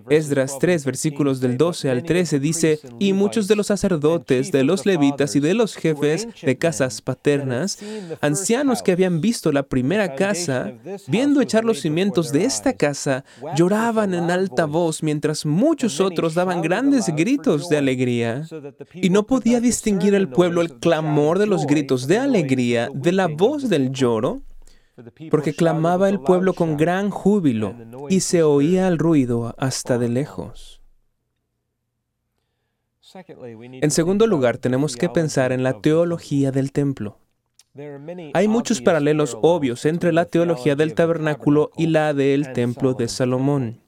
Esdras 0.09 0.57
3, 0.61 0.85
versículos 0.85 1.41
del 1.41 1.59
12 1.59 1.91
al 1.91 2.05
13 2.05 2.39
dice, 2.39 2.81
y 2.99 3.13
muchos 3.13 3.49
de 3.49 3.57
los 3.57 3.67
sacerdotes, 3.67 4.53
de 4.53 4.63
los 4.63 4.87
levitas 4.87 5.35
y 5.35 5.41
de 5.41 5.55
los 5.55 5.75
jefes 5.75 6.29
de 6.41 6.57
casas 6.57 7.03
paternas, 7.03 7.79
ancianos 8.21 8.83
que 8.83 8.93
habían 8.93 9.21
visto 9.21 9.51
la 9.51 9.65
primera 9.65 10.15
casa, 10.15 10.73
viendo 11.09 11.41
echar 11.41 11.65
los 11.65 11.81
cimientos 11.81 12.33
de 12.33 12.45
esta 12.45 12.73
casa, 12.75 13.25
lloraban 13.57 14.15
en 14.15 14.31
alta 14.31 14.65
voz 14.65 15.03
mientras 15.03 15.45
muchos 15.45 16.01
otros 16.01 16.35
daban 16.35 16.63
grandes 16.63 17.09
gritos 17.09 17.69
de 17.69 17.79
alegría. 17.79 18.47
Y 18.95 19.11
no 19.11 19.27
podía 19.27 19.61
distinguir 19.61 20.15
el 20.15 20.29
pueblo 20.29 20.68
el 20.69 20.79
clamor 20.81 21.39
de 21.39 21.47
los 21.47 21.67
gritos 21.67 22.07
de 22.07 22.19
alegría 22.19 22.89
de 22.93 23.13
la 23.13 23.27
voz 23.27 23.69
del 23.69 23.91
lloro, 23.91 24.43
porque 25.31 25.55
clamaba 25.55 26.09
el 26.09 26.21
pueblo 26.21 26.55
con 26.55 26.77
gran 26.77 27.11
júbilo 27.11 27.75
y 28.09 28.21
se 28.21 28.43
oía 28.43 28.89
el 28.89 28.99
ruido 28.99 29.55
hasta 29.59 29.97
de 29.99 30.09
lejos. 30.09 30.83
En 33.81 33.91
segundo 33.91 34.27
lugar, 34.27 34.59
tenemos 34.59 34.97
que 34.97 35.09
pensar 35.09 35.53
en 35.53 35.63
la 35.63 35.81
teología 35.81 36.51
del 36.51 36.73
templo. 36.73 37.19
Hay 38.35 38.49
muchos 38.49 38.83
paralelos 38.83 39.39
obvios 39.41 39.87
entre 39.87 40.13
la 40.13 40.25
teología 40.25 40.75
del 40.75 40.95
tabernáculo 40.95 41.71
y 41.77 41.87
la 41.87 42.13
del 42.13 42.53
templo 42.53 42.95
de 42.95 43.09
Salomón. 43.09 43.81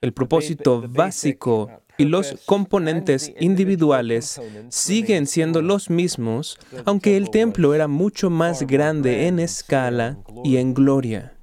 El 0.00 0.12
propósito 0.12 0.84
básico 0.88 1.70
y 1.98 2.04
los 2.04 2.36
componentes 2.46 3.32
individuales 3.40 4.40
siguen 4.68 5.26
siendo 5.26 5.60
los 5.60 5.90
mismos, 5.90 6.58
aunque 6.84 7.16
el 7.16 7.30
templo 7.30 7.74
era 7.74 7.88
mucho 7.88 8.30
más 8.30 8.62
grande 8.62 9.26
en 9.26 9.40
escala 9.40 10.18
y 10.44 10.56
en 10.56 10.72
gloria. 10.72 11.34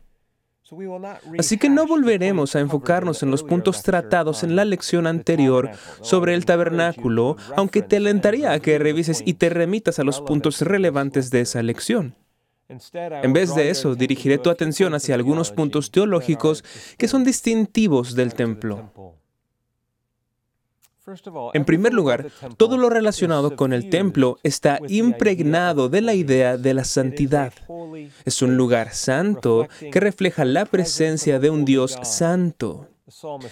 Así 1.37 1.57
que 1.57 1.69
no 1.69 1.85
volveremos 1.85 2.55
a 2.55 2.59
enfocarnos 2.59 3.21
en 3.21 3.29
los 3.29 3.43
puntos 3.43 3.83
tratados 3.83 4.43
en 4.43 4.55
la 4.55 4.65
lección 4.65 5.05
anterior 5.05 5.69
sobre 6.01 6.33
el 6.33 6.45
tabernáculo, 6.45 7.37
aunque 7.55 7.83
te 7.83 7.97
alentaría 7.97 8.51
a 8.51 8.59
que 8.59 8.79
revises 8.79 9.21
y 9.25 9.35
te 9.35 9.49
remitas 9.49 9.99
a 9.99 10.03
los 10.03 10.21
puntos 10.21 10.61
relevantes 10.61 11.29
de 11.29 11.41
esa 11.41 11.61
lección. 11.61 12.15
En 12.67 13.31
vez 13.31 13.53
de 13.53 13.69
eso, 13.69 13.93
dirigiré 13.93 14.39
tu 14.39 14.49
atención 14.49 14.95
hacia 14.95 15.13
algunos 15.13 15.51
puntos 15.51 15.91
teológicos 15.91 16.63
que 16.97 17.07
son 17.07 17.23
distintivos 17.23 18.15
del 18.15 18.33
templo. 18.33 19.14
En 21.53 21.65
primer 21.65 21.93
lugar, 21.93 22.27
todo 22.57 22.77
lo 22.77 22.89
relacionado 22.89 23.55
con 23.55 23.73
el 23.73 23.89
templo 23.89 24.37
está 24.43 24.79
impregnado 24.87 25.87
de 25.87 26.01
la 26.01 26.15
idea 26.15 26.57
de 26.57 26.73
la 26.73 26.83
santidad. 26.83 27.53
Es 28.25 28.41
un 28.41 28.57
lugar 28.57 28.93
santo 28.93 29.67
que 29.91 29.99
refleja 29.99 30.45
la 30.45 30.65
presencia 30.65 31.39
de 31.39 31.49
un 31.49 31.63
Dios 31.63 31.97
santo. 32.03 32.87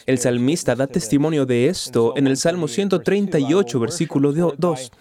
El 0.07 0.17
salmista 0.17 0.73
da 0.73 0.87
testimonio 0.87 1.45
de 1.45 1.67
esto 1.67 2.13
en 2.17 2.25
el 2.25 2.37
Salmo 2.37 2.67
138, 2.67 3.79
versículo 3.79 4.33
2. 4.33 4.91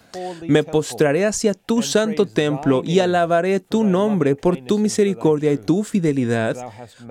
Me 0.47 0.63
postraré 0.63 1.25
hacia 1.25 1.55
tu 1.55 1.81
santo 1.81 2.27
templo 2.27 2.83
y 2.85 2.99
alabaré 2.99 3.59
tu 3.59 3.83
nombre 3.83 4.35
por 4.35 4.57
tu 4.57 4.77
misericordia 4.77 5.51
y 5.51 5.57
tu 5.57 5.83
fidelidad, 5.83 6.55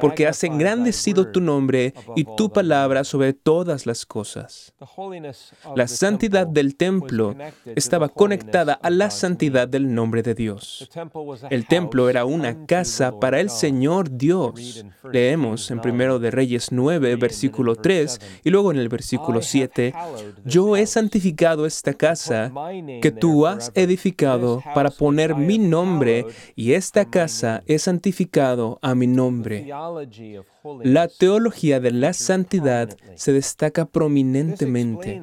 porque 0.00 0.28
has 0.28 0.44
engrandecido 0.44 1.32
tu 1.32 1.40
nombre 1.40 1.94
y 2.14 2.25
tu 2.37 2.52
palabra 2.52 3.02
sobre 3.02 3.32
todas 3.32 3.87
las 3.87 4.06
cosas. 4.06 4.72
La 5.75 5.88
santidad 5.88 6.46
del 6.46 6.76
templo 6.76 7.34
estaba 7.75 8.08
conectada 8.08 8.75
a 8.75 8.88
la 8.88 9.11
santidad 9.11 9.66
del 9.66 9.92
nombre 9.92 10.22
de 10.22 10.34
Dios. 10.34 10.88
El 11.50 11.66
templo 11.66 12.08
era 12.08 12.25
una 12.25 12.66
casa 12.66 13.18
para 13.18 13.40
el 13.40 13.50
Señor 13.50 14.16
Dios. 14.16 14.84
Leemos 15.11 15.72
en 15.72 15.80
1 15.84 16.20
de 16.20 16.30
Reyes 16.30 16.70
9, 16.70 17.16
versículo 17.33 17.77
3, 17.77 18.21
y 18.45 18.51
luego 18.51 18.71
en 18.71 18.79
el 18.79 18.89
versículo 18.89 19.41
7, 19.41 19.95
yo 20.45 20.77
he 20.77 20.87
santificado 20.87 21.65
esta 21.65 21.95
casa 21.95 22.53
que 23.01 23.11
tú 23.11 23.47
has 23.47 23.73
edificado 23.75 24.62
para 24.75 24.91
poner 24.91 25.35
mi 25.35 25.59
nombre, 25.59 26.27
y 26.55 26.75
esta 26.75 27.07
casa 27.07 27.62
he 27.67 27.79
santificado 27.79 28.79
a 28.83 28.95
mi 28.95 29.07
nombre. 29.07 29.67
La 30.85 31.09
teología 31.09 31.81
de 31.81 31.90
la 31.90 32.12
santidad 32.12 32.97
se 33.16 33.33
destaca 33.33 33.85
prominentemente. 33.85 35.23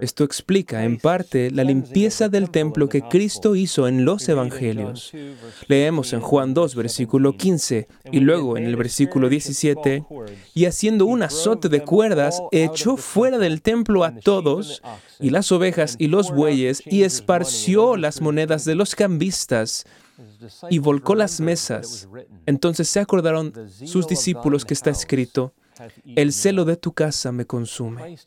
Esto 0.00 0.24
explica, 0.24 0.84
en 0.84 0.98
parte, 0.98 1.50
la 1.50 1.64
limpieza 1.64 2.28
del 2.28 2.50
templo 2.50 2.88
que 2.88 3.02
Cristo 3.02 3.56
hizo 3.56 3.88
en 3.88 4.04
los 4.04 4.28
Evangelios. 4.28 5.12
Leemos 5.66 6.12
en 6.12 6.20
Juan 6.20 6.54
2, 6.54 6.74
versículo 6.76 7.36
15, 7.36 7.88
y 8.12 8.20
luego 8.20 8.56
en 8.56 8.64
el 8.64 8.76
versículo 8.76 9.28
17, 9.28 10.04
y 10.54 10.64
haciendo 10.66 11.06
un 11.06 11.22
azote 11.22 11.68
de 11.68 11.82
cuerdas, 11.82 12.40
echó 12.52 12.96
fuera 12.96 13.38
del 13.38 13.62
templo 13.62 14.04
a 14.04 14.14
todos, 14.14 14.82
y 15.18 15.30
las 15.30 15.50
ovejas 15.50 15.96
y 15.98 16.06
los 16.06 16.30
bueyes, 16.30 16.82
y 16.86 17.02
esparció 17.02 17.96
las 17.96 18.20
monedas 18.20 18.64
de 18.64 18.76
los 18.76 18.94
cambistas, 18.94 19.84
y 20.68 20.78
volcó 20.78 21.14
las 21.14 21.40
mesas. 21.40 22.08
Entonces 22.46 22.88
se 22.88 23.00
acordaron 23.00 23.52
sus 23.84 24.06
discípulos 24.06 24.64
que 24.64 24.74
está 24.74 24.90
escrito, 24.90 25.54
el 26.04 26.32
celo 26.32 26.64
de 26.64 26.76
tu 26.76 26.92
casa 26.92 27.32
me 27.32 27.46
consume. 27.46 28.18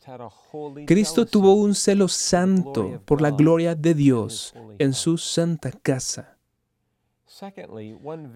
Cristo 0.86 1.26
tuvo 1.26 1.54
un 1.54 1.74
celo 1.74 2.08
santo 2.08 3.00
por 3.04 3.20
la 3.20 3.30
gloria 3.30 3.74
de 3.74 3.94
Dios 3.94 4.54
en 4.78 4.92
su 4.92 5.18
santa 5.18 5.70
casa. 5.70 6.33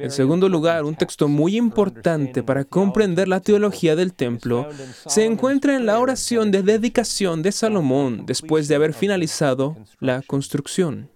En 0.00 0.11
segundo 0.11 0.49
lugar, 0.49 0.85
un 0.85 0.97
texto 0.97 1.28
muy 1.28 1.57
importante 1.57 2.43
para 2.43 2.64
comprender 2.64 3.28
la 3.28 3.38
teología 3.38 3.95
del 3.95 4.12
templo 4.12 4.67
se 5.07 5.25
encuentra 5.25 5.76
en 5.76 5.87
la 5.87 6.00
oración 6.00 6.50
de 6.50 6.64
dedicación 6.64 7.43
de 7.43 7.52
Salomón 7.52 8.26
después 8.26 8.67
de 8.67 8.75
haber 8.75 8.95
finalizado 8.95 9.76
la 10.00 10.23
construcción. 10.23 11.11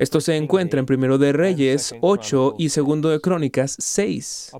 Esto 0.00 0.20
se 0.20 0.36
encuentra 0.36 0.80
en 0.80 0.86
Primero 0.86 1.18
de 1.18 1.32
Reyes 1.32 1.94
8 2.00 2.56
y 2.58 2.70
Segundo 2.70 3.10
de 3.10 3.20
Crónicas 3.20 3.76
6. 3.78 4.52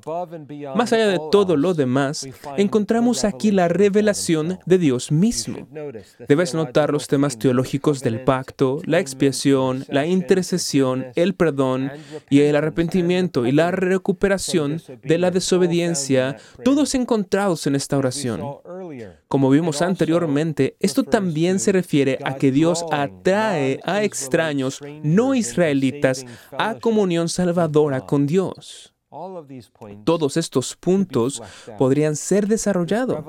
Más 0.77 0.93
allá 0.93 1.09
de 1.09 1.19
todo 1.33 1.57
lo 1.57 1.75
demás, 1.75 2.29
encontramos 2.57 3.25
aquí 3.25 3.51
la 3.51 3.67
revelación 3.67 4.61
de 4.65 4.79
Dios 4.79 5.11
mismo. 5.11 5.67
Debes 6.29 6.55
notar 6.55 6.93
los 6.93 7.09
temas 7.09 7.37
teológicos 7.37 8.01
del 8.01 8.23
pacto, 8.23 8.81
la 8.85 9.01
expiación, 9.01 9.85
la 9.89 10.07
intercesión, 10.07 11.07
el 11.17 11.35
perdón 11.35 11.91
y 12.31 12.41
el 12.41 12.57
arrepentimiento 12.57 13.47
y 13.47 13.53
la 13.53 13.71
recuperación 13.71 14.83
de 15.03 15.19
la 15.19 15.31
desobediencia, 15.31 16.37
todos 16.65 16.95
encontrados 16.95 17.67
en 17.67 17.75
esta 17.75 17.99
oración. 17.99 18.43
Como 19.29 19.51
vimos 19.51 19.83
anteriormente, 19.83 20.77
esto 20.81 21.05
también 21.05 21.59
se 21.59 21.73
refiere 21.73 22.19
a 22.25 22.37
que 22.37 22.53
Dios 22.53 22.85
atrae 22.91 23.81
a 23.85 24.03
extraños 24.03 24.81
no 25.03 25.35
israelitas 25.35 26.25
a 26.53 26.75
comunión 26.75 27.29
salvadora 27.29 28.01
con 28.03 28.27
Dios. 28.27 28.95
Todos 30.05 30.37
estos 30.37 30.77
puntos 30.77 31.43
podrían 31.79 32.15
ser 32.15 32.47
desarrollados. 32.47 33.25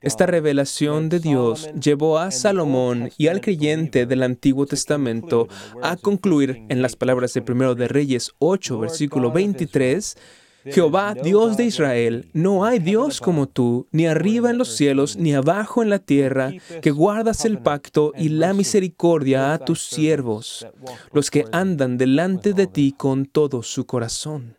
Esta 0.00 0.24
revelación 0.24 1.10
de 1.10 1.20
Dios 1.20 1.68
llevó 1.78 2.18
a 2.18 2.30
Salomón 2.30 3.10
y 3.18 3.26
al 3.26 3.42
creyente 3.42 4.06
del 4.06 4.22
Antiguo 4.22 4.64
Testamento 4.64 5.46
a 5.82 5.96
concluir 5.96 6.64
en 6.70 6.80
las 6.80 6.96
palabras 6.96 7.34
de 7.34 7.44
1 7.46 7.74
de 7.74 7.88
Reyes 7.88 8.32
8, 8.38 8.78
versículo 8.78 9.30
23, 9.30 10.16
Jehová, 10.64 11.12
Dios 11.12 11.58
de 11.58 11.64
Israel, 11.64 12.30
no 12.32 12.64
hay 12.64 12.78
Dios 12.78 13.20
como 13.20 13.46
tú, 13.46 13.86
ni 13.92 14.06
arriba 14.06 14.48
en 14.48 14.56
los 14.56 14.74
cielos, 14.74 15.18
ni 15.18 15.34
abajo 15.34 15.82
en 15.82 15.90
la 15.90 15.98
tierra, 15.98 16.54
que 16.80 16.90
guardas 16.90 17.44
el 17.44 17.58
pacto 17.58 18.12
y 18.16 18.30
la 18.30 18.54
misericordia 18.54 19.52
a 19.52 19.58
tus 19.58 19.82
siervos, 19.82 20.66
los 21.12 21.30
que 21.30 21.44
andan 21.52 21.98
delante 21.98 22.54
de 22.54 22.66
ti 22.66 22.94
con 22.96 23.26
todo 23.26 23.62
su 23.62 23.84
corazón. 23.84 24.56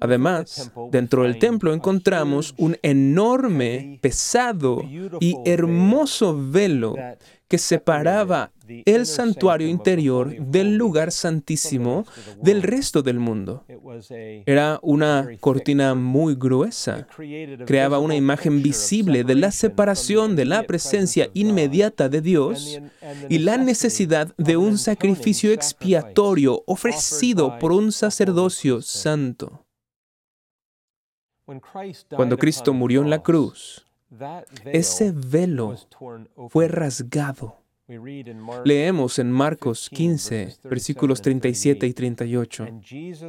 Además, 0.00 0.70
dentro 0.90 1.22
del 1.22 1.38
templo 1.38 1.72
encontramos 1.72 2.54
un 2.58 2.76
enorme, 2.82 3.98
pesado 4.02 4.82
y 5.20 5.36
hermoso 5.44 6.36
velo 6.50 6.94
que 7.48 7.58
separaba 7.58 8.52
el 8.84 9.06
santuario 9.06 9.68
interior 9.68 10.34
del 10.38 10.76
lugar 10.76 11.12
santísimo 11.12 12.04
del 12.42 12.62
resto 12.62 13.02
del 13.02 13.20
mundo. 13.20 13.64
Era 14.46 14.80
una 14.82 15.28
cortina 15.40 15.94
muy 15.94 16.34
gruesa. 16.34 17.06
Creaba 17.66 17.98
una 17.98 18.16
imagen 18.16 18.62
visible 18.62 19.22
de 19.22 19.36
la 19.36 19.52
separación 19.52 20.34
de 20.34 20.44
la 20.44 20.64
presencia 20.64 21.30
inmediata 21.34 22.08
de 22.08 22.20
Dios 22.20 22.80
y 23.28 23.38
la 23.38 23.56
necesidad 23.56 24.34
de 24.36 24.56
un 24.56 24.78
sacrificio 24.78 25.52
expiatorio 25.52 26.64
ofrecido 26.66 27.58
por 27.58 27.70
un 27.72 27.92
sacerdocio 27.92 28.82
santo. 28.82 29.66
Cuando 32.10 32.36
Cristo 32.36 32.72
murió 32.72 33.02
en 33.02 33.10
la 33.10 33.22
cruz, 33.22 33.85
ese 34.72 35.12
velo 35.12 35.76
fue 36.48 36.68
rasgado 36.68 37.66
Leemos 38.64 39.20
en 39.20 39.30
Marcos 39.30 39.88
15, 39.90 40.56
versículos 40.64 41.22
37 41.22 41.86
y 41.86 41.92
38. 41.92 42.66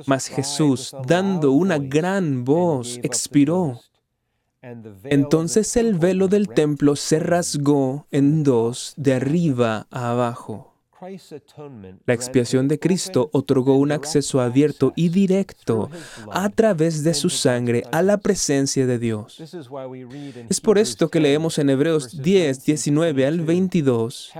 Mas 0.07 0.27
Jesús, 0.27 0.95
dando 1.05 1.51
una 1.51 1.77
gran 1.77 2.43
voz, 2.43 2.99
expiró. 3.03 3.79
Entonces 5.03 5.77
el 5.77 5.93
velo 5.93 6.27
del 6.27 6.49
templo 6.49 6.95
se 6.95 7.19
rasgó 7.19 8.07
en 8.09 8.43
dos 8.43 8.95
de 8.97 9.13
arriba 9.13 9.85
a 9.91 10.09
abajo. 10.11 10.73
La 12.05 12.13
expiación 12.13 12.67
de 12.67 12.79
Cristo 12.79 13.29
otorgó 13.31 13.77
un 13.77 13.91
acceso 13.91 14.41
abierto 14.41 14.93
y 14.95 15.09
directo 15.09 15.91
a 16.31 16.49
través 16.49 17.03
de 17.03 17.13
su 17.13 17.29
sangre 17.29 17.83
a 17.91 18.01
la 18.01 18.17
presencia 18.17 18.87
de 18.87 18.97
Dios. 18.97 19.39
Es 20.49 20.59
por 20.59 20.79
esto 20.79 21.09
que 21.09 21.19
leemos 21.19 21.59
en 21.59 21.69
Hebreos 21.69 22.19
10, 22.21 22.65
19 22.65 23.27
al 23.27 23.41
22. 23.41 24.31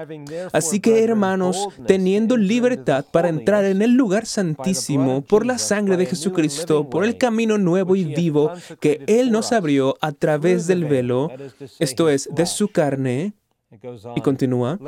Así 0.51 0.79
que, 0.79 1.03
hermanos, 1.03 1.69
teniendo 1.85 2.37
libertad 2.37 3.05
para 3.11 3.29
entrar 3.29 3.63
en 3.65 3.83
el 3.83 3.93
lugar 3.93 4.25
santísimo 4.25 5.21
por 5.21 5.45
la 5.45 5.59
sangre 5.59 5.95
de 5.95 6.07
Jesucristo, 6.07 6.89
por 6.89 7.05
el 7.05 7.17
camino 7.17 7.59
nuevo 7.59 7.95
y 7.95 8.03
vivo 8.03 8.51
que 8.79 9.03
Él 9.05 9.31
nos 9.31 9.51
abrió 9.51 9.95
a 10.01 10.11
través 10.11 10.65
del 10.65 10.85
velo, 10.85 11.31
esto 11.79 12.09
es, 12.09 12.27
de 12.33 12.47
su 12.47 12.69
carne, 12.69 13.33
y 14.15 14.21
continúa, 14.21 14.79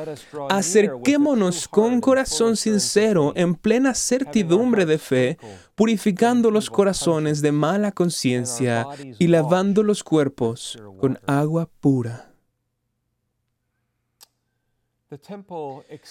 acerquémonos 0.49 1.67
con 1.67 1.99
corazón 1.99 2.55
sincero, 2.55 3.33
en 3.35 3.55
plena 3.55 3.93
certidumbre 3.93 4.85
de 4.85 4.97
fe, 4.97 5.37
purificando 5.75 6.49
los 6.49 6.69
corazones 6.69 7.41
de 7.41 7.51
mala 7.51 7.91
conciencia 7.91 8.87
y 9.19 9.27
lavando 9.27 9.83
los 9.83 10.03
cuerpos 10.03 10.81
con 10.99 11.19
agua 11.27 11.69
pura. 11.81 12.28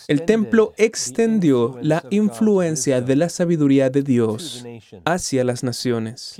El 0.08 0.22
templo 0.22 0.74
extendió 0.76 1.78
la 1.80 2.04
influencia 2.10 3.00
de 3.00 3.14
la 3.14 3.28
sabiduría 3.28 3.90
de 3.90 4.02
Dios 4.02 4.64
hacia 5.04 5.44
las 5.44 5.62
naciones. 5.62 6.34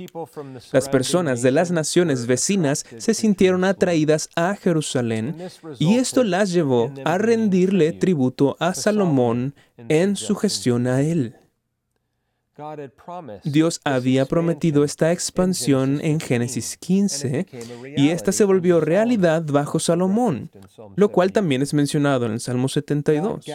Las 0.73 0.89
personas 0.89 1.41
de 1.41 1.51
las 1.51 1.71
naciones 1.71 2.27
vecinas 2.27 2.85
se 2.97 3.13
sintieron 3.13 3.63
atraídas 3.63 4.29
a 4.35 4.55
Jerusalén 4.55 5.37
y 5.79 5.95
esto 5.95 6.25
las 6.25 6.51
llevó 6.51 6.91
a 7.05 7.17
rendirle 7.17 7.93
tributo 7.93 8.57
a 8.59 8.73
Salomón 8.73 9.55
en 9.77 10.17
su 10.17 10.35
gestión 10.35 10.87
a 10.87 11.01
él. 11.01 11.38
Dios 13.43 13.81
había 13.83 14.25
prometido 14.25 14.83
esta 14.83 15.11
expansión 15.11 15.99
en 16.01 16.19
Génesis 16.19 16.77
15 16.77 17.45
y 17.95 18.09
esta 18.09 18.31
se 18.31 18.43
volvió 18.43 18.81
realidad 18.81 19.43
bajo 19.45 19.79
Salomón, 19.79 20.49
lo 20.95 21.09
cual 21.09 21.31
también 21.31 21.61
es 21.61 21.73
mencionado 21.73 22.25
en 22.25 22.33
el 22.33 22.39
Salmo 22.39 22.67
72. 22.67 23.45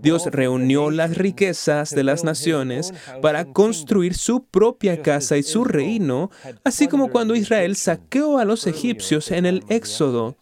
Dios 0.00 0.26
reunió 0.26 0.90
las 0.90 1.16
riquezas 1.16 1.90
de 1.90 2.04
las 2.04 2.24
naciones 2.24 2.94
para 3.20 3.44
construir 3.46 4.14
su 4.14 4.44
propia 4.44 5.02
casa 5.02 5.36
y 5.36 5.42
su 5.42 5.64
reino, 5.64 6.30
así 6.64 6.88
como 6.88 7.10
cuando 7.10 7.34
Israel 7.34 7.76
saqueó 7.76 8.38
a 8.38 8.44
los 8.44 8.66
egipcios 8.66 9.30
en 9.30 9.46
el 9.46 9.64
Éxodo. 9.68 10.36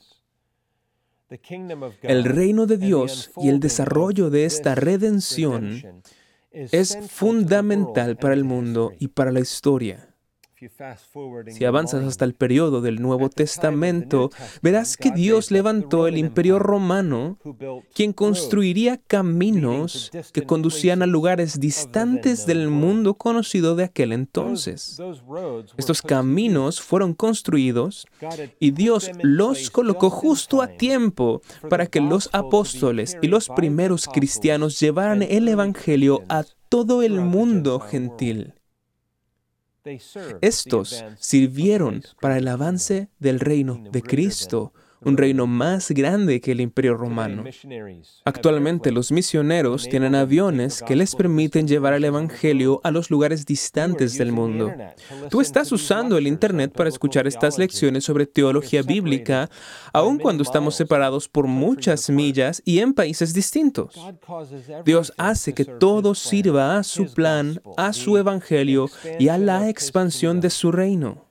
El 2.02 2.24
reino 2.24 2.66
de 2.66 2.76
Dios 2.76 3.30
y 3.38 3.48
el 3.48 3.58
desarrollo 3.58 4.30
de 4.30 4.44
esta 4.44 4.74
redención 4.74 6.02
es 6.54 6.96
fundamental 7.10 8.16
para 8.16 8.34
el 8.34 8.44
mundo 8.44 8.92
y 8.98 9.08
para 9.08 9.32
la 9.32 9.40
historia. 9.40 10.13
Si 11.48 11.64
avanzas 11.64 12.04
hasta 12.04 12.24
el 12.24 12.34
periodo 12.34 12.80
del 12.80 13.02
Nuevo 13.02 13.28
Testamento, 13.28 14.30
verás 14.62 14.96
que 14.96 15.10
Dios 15.10 15.50
levantó 15.50 16.06
el 16.06 16.16
imperio 16.16 16.58
romano, 16.58 17.38
quien 17.92 18.12
construiría 18.12 18.98
caminos 18.98 20.10
que 20.32 20.42
conducían 20.42 21.02
a 21.02 21.06
lugares 21.06 21.58
distantes 21.58 22.46
del 22.46 22.68
mundo 22.68 23.14
conocido 23.14 23.74
de 23.74 23.84
aquel 23.84 24.12
entonces. 24.12 25.00
Estos 25.76 26.02
caminos 26.02 26.80
fueron 26.80 27.14
construidos 27.14 28.06
y 28.60 28.70
Dios 28.70 29.10
los 29.22 29.70
colocó 29.70 30.10
justo 30.10 30.62
a 30.62 30.68
tiempo 30.68 31.42
para 31.68 31.86
que 31.86 32.00
los 32.00 32.30
apóstoles 32.32 33.16
y 33.20 33.28
los 33.28 33.48
primeros 33.48 34.06
cristianos 34.06 34.78
llevaran 34.78 35.22
el 35.22 35.48
Evangelio 35.48 36.22
a 36.28 36.44
todo 36.68 37.02
el 37.02 37.20
mundo 37.20 37.80
gentil. 37.80 38.54
Estos 40.40 41.04
sirvieron 41.18 42.02
para 42.20 42.38
el 42.38 42.48
avance 42.48 43.08
del 43.18 43.40
reino 43.40 43.82
de 43.90 44.02
Cristo 44.02 44.72
un 45.00 45.16
reino 45.16 45.46
más 45.46 45.90
grande 45.90 46.40
que 46.40 46.52
el 46.52 46.60
imperio 46.60 46.96
romano. 46.96 47.44
Actualmente 48.24 48.90
los 48.90 49.12
misioneros 49.12 49.88
tienen 49.88 50.14
aviones 50.14 50.82
que 50.86 50.96
les 50.96 51.14
permiten 51.14 51.68
llevar 51.68 51.94
el 51.94 52.04
Evangelio 52.04 52.80
a 52.84 52.90
los 52.90 53.10
lugares 53.10 53.46
distantes 53.46 54.18
del 54.18 54.32
mundo. 54.32 54.72
Tú 55.30 55.40
estás 55.40 55.70
usando 55.72 56.16
el 56.16 56.26
Internet 56.26 56.72
para 56.72 56.88
escuchar 56.88 57.26
estas 57.26 57.58
lecciones 57.58 58.04
sobre 58.04 58.26
teología 58.26 58.82
bíblica, 58.82 59.50
aun 59.92 60.18
cuando 60.18 60.42
estamos 60.42 60.74
separados 60.74 61.28
por 61.28 61.46
muchas 61.46 62.08
millas 62.10 62.62
y 62.64 62.78
en 62.78 62.94
países 62.94 63.34
distintos. 63.34 63.94
Dios 64.84 65.12
hace 65.16 65.52
que 65.52 65.64
todo 65.64 66.14
sirva 66.14 66.78
a 66.78 66.82
su 66.82 67.12
plan, 67.12 67.60
a 67.76 67.92
su 67.92 68.16
Evangelio 68.16 68.88
y 69.18 69.28
a 69.28 69.38
la 69.38 69.68
expansión 69.68 70.40
de 70.40 70.50
su 70.50 70.72
reino. 70.72 71.23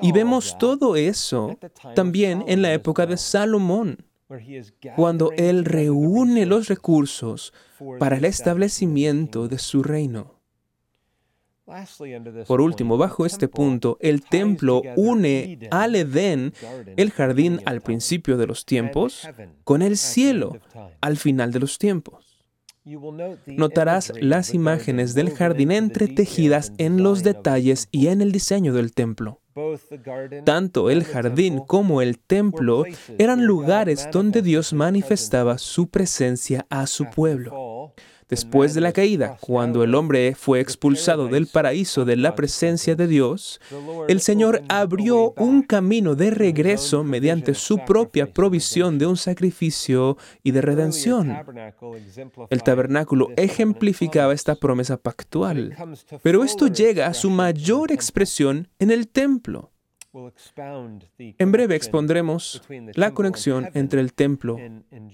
Y 0.00 0.12
vemos 0.12 0.58
todo 0.58 0.96
eso 0.96 1.58
también 1.94 2.44
en 2.46 2.62
la 2.62 2.72
época 2.72 3.06
de 3.06 3.16
Salomón, 3.16 4.04
cuando 4.96 5.32
él 5.32 5.64
reúne 5.64 6.46
los 6.46 6.68
recursos 6.68 7.52
para 7.98 8.16
el 8.16 8.24
establecimiento 8.24 9.48
de 9.48 9.58
su 9.58 9.82
reino. 9.82 10.42
Por 12.46 12.60
último, 12.60 12.98
bajo 12.98 13.24
este 13.24 13.48
punto, 13.48 13.96
el 14.00 14.22
templo 14.22 14.82
une 14.96 15.58
al 15.70 15.94
Edén, 15.94 16.52
el 16.96 17.10
jardín 17.10 17.60
al 17.64 17.80
principio 17.80 18.36
de 18.36 18.46
los 18.46 18.66
tiempos, 18.66 19.28
con 19.64 19.80
el 19.80 19.96
cielo 19.96 20.58
al 21.00 21.16
final 21.16 21.52
de 21.52 21.60
los 21.60 21.78
tiempos. 21.78 22.31
Notarás 23.46 24.12
las 24.20 24.54
imágenes 24.54 25.14
del 25.14 25.30
jardín 25.30 25.70
entretejidas 25.70 26.72
en 26.78 27.02
los 27.02 27.22
detalles 27.22 27.88
y 27.92 28.08
en 28.08 28.20
el 28.22 28.32
diseño 28.32 28.72
del 28.72 28.92
templo. 28.92 29.40
Tanto 30.44 30.90
el 30.90 31.04
jardín 31.04 31.60
como 31.60 32.02
el 32.02 32.18
templo 32.18 32.84
eran 33.18 33.44
lugares 33.44 34.08
donde 34.10 34.42
Dios 34.42 34.72
manifestaba 34.72 35.58
su 35.58 35.88
presencia 35.88 36.66
a 36.70 36.86
su 36.86 37.04
pueblo. 37.10 37.61
Después 38.32 38.72
de 38.72 38.80
la 38.80 38.94
caída, 38.94 39.36
cuando 39.40 39.84
el 39.84 39.94
hombre 39.94 40.34
fue 40.34 40.60
expulsado 40.60 41.28
del 41.28 41.48
paraíso 41.48 42.06
de 42.06 42.16
la 42.16 42.34
presencia 42.34 42.94
de 42.94 43.06
Dios, 43.06 43.60
el 44.08 44.22
Señor 44.22 44.62
abrió 44.70 45.34
un 45.36 45.60
camino 45.60 46.14
de 46.14 46.30
regreso 46.30 47.04
mediante 47.04 47.52
su 47.52 47.76
propia 47.84 48.32
provisión 48.32 48.98
de 48.98 49.04
un 49.04 49.18
sacrificio 49.18 50.16
y 50.42 50.52
de 50.52 50.62
redención. 50.62 51.36
El 52.48 52.62
tabernáculo 52.62 53.28
ejemplificaba 53.36 54.32
esta 54.32 54.54
promesa 54.54 54.96
pactual, 54.96 55.76
pero 56.22 56.42
esto 56.42 56.68
llega 56.68 57.08
a 57.08 57.12
su 57.12 57.28
mayor 57.28 57.92
expresión 57.92 58.66
en 58.78 58.90
el 58.90 59.08
templo. 59.08 59.72
En 61.18 61.52
breve 61.52 61.76
expondremos 61.76 62.62
la 62.94 63.12
conexión 63.12 63.68
entre 63.74 64.00
el 64.00 64.14
templo 64.14 64.56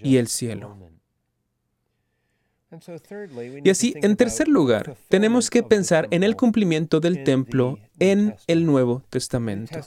y 0.05 0.19
el 0.19 0.29
cielo. 0.29 0.98
Y 3.65 3.71
así, 3.71 3.95
en 4.03 4.17
tercer 4.17 4.47
lugar, 4.47 4.95
tenemos 5.09 5.49
que 5.49 5.63
pensar 5.63 6.07
en 6.11 6.23
el 6.23 6.37
cumplimiento 6.37 7.01
del 7.01 7.25
templo 7.25 7.79
en 7.99 8.37
el 8.47 8.67
Nuevo 8.67 9.03
Testamento. 9.09 9.81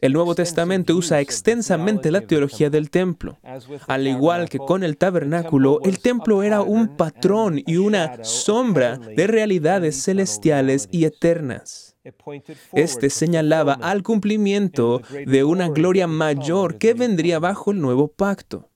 El 0.00 0.12
Nuevo 0.14 0.34
Testamento 0.34 0.96
usa 0.96 1.20
extensamente 1.20 2.10
la 2.10 2.22
teología 2.22 2.70
del 2.70 2.90
templo. 2.90 3.38
Al 3.86 4.08
igual 4.08 4.48
que 4.48 4.58
con 4.58 4.82
el 4.82 4.96
tabernáculo, 4.96 5.80
el 5.84 6.00
templo 6.00 6.42
era 6.42 6.60
un 6.60 6.96
patrón 6.96 7.62
y 7.64 7.76
una 7.76 8.24
sombra 8.24 8.98
de 8.98 9.26
realidades 9.28 10.02
celestiales 10.02 10.88
y 10.90 11.04
eternas. 11.04 11.96
Este 12.72 13.10
señalaba 13.10 13.74
al 13.74 14.02
cumplimiento 14.02 15.02
de 15.26 15.44
una 15.44 15.68
gloria 15.68 16.06
mayor 16.08 16.78
que 16.78 16.94
vendría 16.94 17.38
bajo 17.38 17.70
el 17.70 17.80
nuevo 17.80 18.08
pacto. 18.08 18.67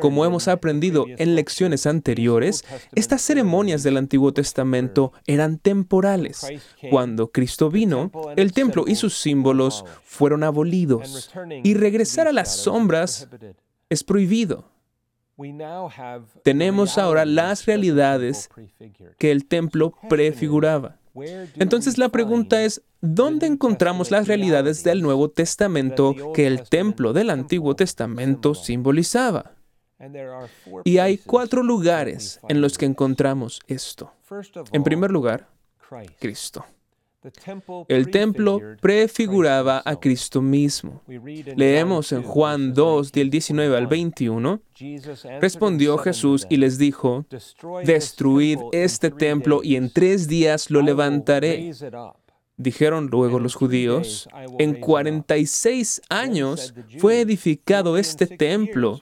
Como 0.00 0.24
hemos 0.24 0.48
aprendido 0.48 1.04
en 1.06 1.34
lecciones 1.34 1.86
anteriores, 1.86 2.64
estas 2.94 3.20
ceremonias 3.20 3.82
del 3.82 3.98
Antiguo 3.98 4.32
Testamento 4.32 5.12
eran 5.26 5.58
temporales. 5.58 6.46
Cuando 6.90 7.30
Cristo 7.30 7.70
vino, 7.70 8.10
el 8.36 8.52
templo 8.52 8.84
y 8.86 8.94
sus 8.94 9.18
símbolos 9.18 9.84
fueron 10.02 10.44
abolidos 10.44 11.30
y 11.62 11.74
regresar 11.74 12.26
a 12.26 12.32
las 12.32 12.56
sombras 12.56 13.28
es 13.90 14.02
prohibido. 14.02 14.70
Tenemos 16.42 16.96
ahora 16.96 17.24
las 17.26 17.66
realidades 17.66 18.48
que 19.18 19.30
el 19.30 19.46
templo 19.46 19.94
prefiguraba. 20.08 21.00
Entonces 21.56 21.98
la 21.98 22.08
pregunta 22.08 22.62
es, 22.62 22.82
¿dónde 23.04 23.46
encontramos 23.46 24.10
las 24.10 24.26
realidades 24.26 24.82
del 24.82 25.02
Nuevo 25.02 25.28
Testamento 25.28 26.14
que 26.32 26.46
el 26.46 26.68
templo 26.68 27.12
del 27.12 27.30
Antiguo 27.30 27.76
Testamento 27.76 28.54
simbolizaba? 28.54 29.52
Y 30.84 30.98
hay 30.98 31.18
cuatro 31.18 31.62
lugares 31.62 32.40
en 32.48 32.60
los 32.60 32.78
que 32.78 32.86
encontramos 32.86 33.60
esto. 33.66 34.12
En 34.72 34.82
primer 34.82 35.10
lugar, 35.10 35.48
Cristo. 36.18 36.64
El 37.88 38.10
templo 38.10 38.60
prefiguraba 38.82 39.82
a 39.84 39.98
Cristo 39.98 40.42
mismo. 40.42 41.00
Leemos 41.56 42.12
en 42.12 42.22
Juan 42.22 42.74
2, 42.74 43.12
del 43.12 43.30
19 43.30 43.76
al 43.76 43.86
21, 43.86 44.60
respondió 45.40 45.96
Jesús 45.96 46.46
y 46.50 46.58
les 46.58 46.76
dijo, 46.76 47.24
destruid 47.84 48.58
este 48.72 49.10
templo 49.10 49.60
y 49.62 49.76
en 49.76 49.90
tres 49.90 50.28
días 50.28 50.70
lo 50.70 50.82
levantaré. 50.82 51.72
Dijeron 52.56 53.08
luego 53.10 53.40
los 53.40 53.56
judíos, 53.56 54.28
en 54.58 54.78
46 54.78 56.02
años 56.08 56.72
fue 56.98 57.20
edificado 57.20 57.96
este 57.98 58.26
templo 58.26 59.00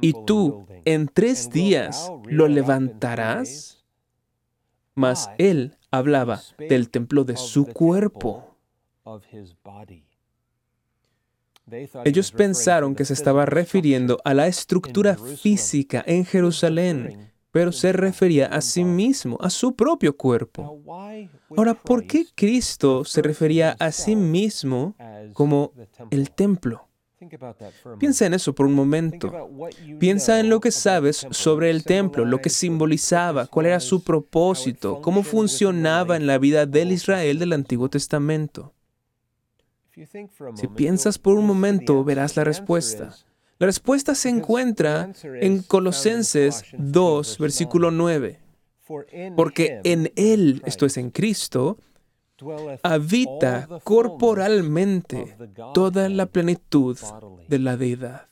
y 0.00 0.12
tú 0.26 0.66
en 0.84 1.06
tres 1.06 1.50
días 1.50 2.10
lo 2.24 2.48
levantarás. 2.48 3.84
Mas 4.94 5.30
él 5.38 5.76
hablaba 5.92 6.42
del 6.58 6.90
templo 6.90 7.22
de 7.24 7.36
su 7.36 7.66
cuerpo. 7.66 8.56
Ellos 12.04 12.32
pensaron 12.32 12.96
que 12.96 13.04
se 13.04 13.12
estaba 13.14 13.46
refiriendo 13.46 14.20
a 14.24 14.34
la 14.34 14.48
estructura 14.48 15.16
física 15.16 16.02
en 16.06 16.24
Jerusalén, 16.24 17.29
pero 17.50 17.72
se 17.72 17.92
refería 17.92 18.46
a 18.46 18.60
sí 18.60 18.84
mismo, 18.84 19.36
a 19.40 19.50
su 19.50 19.74
propio 19.74 20.16
cuerpo. 20.16 20.82
Ahora, 21.56 21.74
¿por 21.74 22.06
qué 22.06 22.26
Cristo 22.34 23.04
se 23.04 23.22
refería 23.22 23.76
a 23.78 23.90
sí 23.90 24.14
mismo 24.16 24.94
como 25.32 25.72
el 26.10 26.30
templo? 26.30 26.86
Piensa 27.98 28.24
en 28.24 28.34
eso 28.34 28.54
por 28.54 28.66
un 28.66 28.72
momento. 28.72 29.30
Piensa 29.98 30.40
en 30.40 30.48
lo 30.48 30.60
que 30.60 30.70
sabes 30.70 31.26
sobre 31.30 31.70
el 31.70 31.84
templo, 31.84 32.24
lo 32.24 32.40
que 32.40 32.48
simbolizaba, 32.48 33.46
cuál 33.46 33.66
era 33.66 33.80
su 33.80 34.02
propósito, 34.02 35.02
cómo 35.02 35.22
funcionaba 35.22 36.16
en 36.16 36.26
la 36.26 36.38
vida 36.38 36.64
del 36.66 36.92
Israel 36.92 37.38
del 37.38 37.52
Antiguo 37.52 37.90
Testamento. 37.90 38.72
Si 40.54 40.68
piensas 40.68 41.18
por 41.18 41.36
un 41.36 41.46
momento, 41.46 42.04
verás 42.04 42.36
la 42.36 42.44
respuesta. 42.44 43.14
La 43.60 43.66
respuesta 43.66 44.14
se 44.14 44.30
encuentra 44.30 45.12
en 45.22 45.62
Colosenses 45.62 46.64
2, 46.78 47.36
versículo 47.36 47.90
9. 47.90 48.40
Porque 49.36 49.82
en 49.84 50.10
Él, 50.16 50.62
esto 50.64 50.86
es 50.86 50.96
en 50.96 51.10
Cristo, 51.10 51.76
habita 52.82 53.68
corporalmente 53.84 55.36
toda 55.74 56.08
la 56.08 56.24
plenitud 56.24 56.96
de 57.48 57.58
la 57.58 57.76
deidad. 57.76 58.28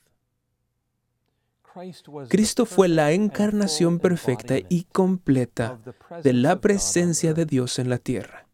Cristo 2.28 2.64
fue 2.64 2.88
la 2.88 3.12
encarnación 3.12 3.98
perfecta 3.98 4.54
y 4.70 4.84
completa 4.84 5.78
de 6.24 6.32
la 6.32 6.58
presencia 6.58 7.34
de 7.34 7.44
Dios 7.44 7.78
en 7.78 7.90
la 7.90 7.98
tierra. 7.98 8.47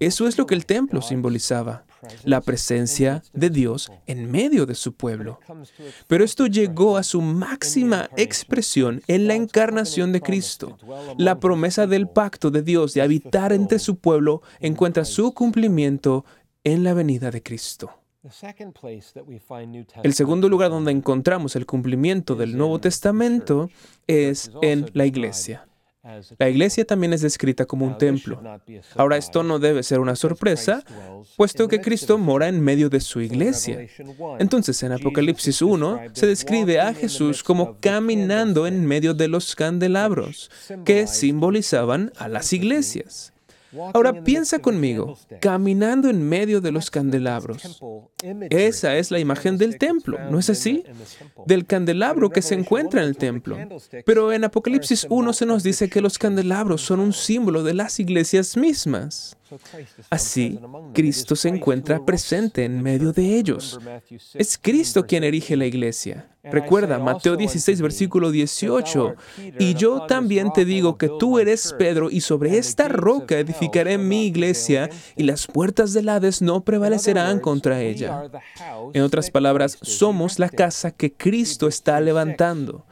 Eso 0.00 0.26
es 0.26 0.38
lo 0.38 0.46
que 0.46 0.54
el 0.54 0.66
templo 0.66 1.02
simbolizaba, 1.02 1.84
la 2.24 2.40
presencia 2.40 3.22
de 3.32 3.50
Dios 3.50 3.90
en 4.06 4.30
medio 4.30 4.66
de 4.66 4.74
su 4.74 4.94
pueblo. 4.94 5.38
Pero 6.06 6.24
esto 6.24 6.46
llegó 6.46 6.96
a 6.96 7.02
su 7.02 7.20
máxima 7.20 8.08
expresión 8.16 9.02
en 9.06 9.26
la 9.26 9.34
encarnación 9.34 10.12
de 10.12 10.20
Cristo. 10.20 10.78
La 11.18 11.40
promesa 11.40 11.86
del 11.86 12.08
pacto 12.08 12.50
de 12.50 12.62
Dios 12.62 12.94
de 12.94 13.02
habitar 13.02 13.52
entre 13.52 13.78
su 13.78 13.96
pueblo 13.96 14.42
encuentra 14.60 15.04
su 15.04 15.32
cumplimiento 15.32 16.24
en 16.64 16.82
la 16.82 16.94
venida 16.94 17.30
de 17.30 17.42
Cristo. 17.42 17.90
El 20.02 20.14
segundo 20.14 20.48
lugar 20.48 20.70
donde 20.70 20.92
encontramos 20.92 21.56
el 21.56 21.66
cumplimiento 21.66 22.34
del 22.36 22.56
Nuevo 22.56 22.80
Testamento 22.80 23.68
es 24.06 24.50
en 24.62 24.90
la 24.94 25.04
iglesia. 25.04 25.68
La 26.38 26.48
iglesia 26.48 26.84
también 26.84 27.12
es 27.12 27.22
descrita 27.22 27.64
como 27.64 27.86
un 27.86 27.96
templo. 27.98 28.40
Ahora, 28.96 29.16
esto 29.16 29.42
no 29.42 29.58
debe 29.58 29.82
ser 29.82 30.00
una 30.00 30.16
sorpresa, 30.16 30.84
puesto 31.36 31.66
que 31.68 31.80
Cristo 31.80 32.18
mora 32.18 32.48
en 32.48 32.60
medio 32.60 32.90
de 32.90 33.00
su 33.00 33.20
iglesia. 33.20 33.86
Entonces, 34.38 34.82
en 34.82 34.92
Apocalipsis 34.92 35.62
1 35.62 36.00
se 36.12 36.26
describe 36.26 36.80
a 36.80 36.94
Jesús 36.94 37.42
como 37.42 37.78
caminando 37.80 38.66
en 38.66 38.84
medio 38.84 39.14
de 39.14 39.28
los 39.28 39.54
candelabros, 39.56 40.50
que 40.84 41.06
simbolizaban 41.06 42.12
a 42.16 42.28
las 42.28 42.52
iglesias. 42.52 43.33
Ahora 43.92 44.24
piensa 44.24 44.58
conmigo, 44.58 45.16
caminando 45.40 46.08
en 46.08 46.28
medio 46.28 46.60
de 46.60 46.72
los 46.72 46.90
candelabros. 46.90 47.82
Esa 48.50 48.96
es 48.96 49.10
la 49.10 49.18
imagen 49.18 49.58
del 49.58 49.78
templo, 49.78 50.18
¿no 50.30 50.38
es 50.38 50.50
así? 50.50 50.84
Del 51.46 51.66
candelabro 51.66 52.30
que 52.30 52.42
se 52.42 52.54
encuentra 52.54 53.02
en 53.02 53.08
el 53.08 53.16
templo. 53.16 53.56
Pero 54.04 54.32
en 54.32 54.44
Apocalipsis 54.44 55.06
1 55.08 55.32
se 55.32 55.46
nos 55.46 55.62
dice 55.62 55.88
que 55.88 56.00
los 56.00 56.18
candelabros 56.18 56.82
son 56.82 57.00
un 57.00 57.12
símbolo 57.12 57.62
de 57.62 57.74
las 57.74 58.00
iglesias 58.00 58.56
mismas. 58.56 59.36
Así, 60.10 60.58
Cristo 60.92 61.36
se 61.36 61.48
encuentra 61.48 62.04
presente 62.04 62.64
en 62.64 62.82
medio 62.82 63.12
de 63.12 63.36
ellos. 63.38 63.78
Es 64.34 64.58
Cristo 64.60 65.06
quien 65.06 65.24
erige 65.24 65.56
la 65.56 65.66
iglesia. 65.66 66.28
Recuerda 66.44 66.98
Mateo 66.98 67.36
16, 67.36 67.80
versículo 67.80 68.30
18. 68.30 69.14
Y 69.58 69.74
yo 69.74 70.06
también 70.06 70.52
te 70.52 70.64
digo 70.64 70.98
que 70.98 71.10
tú 71.18 71.38
eres 71.38 71.74
Pedro 71.78 72.10
y 72.10 72.20
sobre 72.20 72.58
esta 72.58 72.88
roca 72.88 73.38
edificaré 73.38 73.96
mi 73.96 74.26
iglesia 74.26 74.90
y 75.16 75.22
las 75.22 75.46
puertas 75.46 75.94
del 75.94 76.08
Hades 76.08 76.42
no 76.42 76.62
prevalecerán 76.62 77.40
contra 77.40 77.80
ella. 77.80 78.30
En 78.92 79.02
otras 79.02 79.30
palabras, 79.30 79.78
somos 79.80 80.38
la 80.38 80.50
casa 80.50 80.90
que 80.90 81.12
Cristo 81.12 81.66
está 81.66 82.00
levantando. 82.00 82.84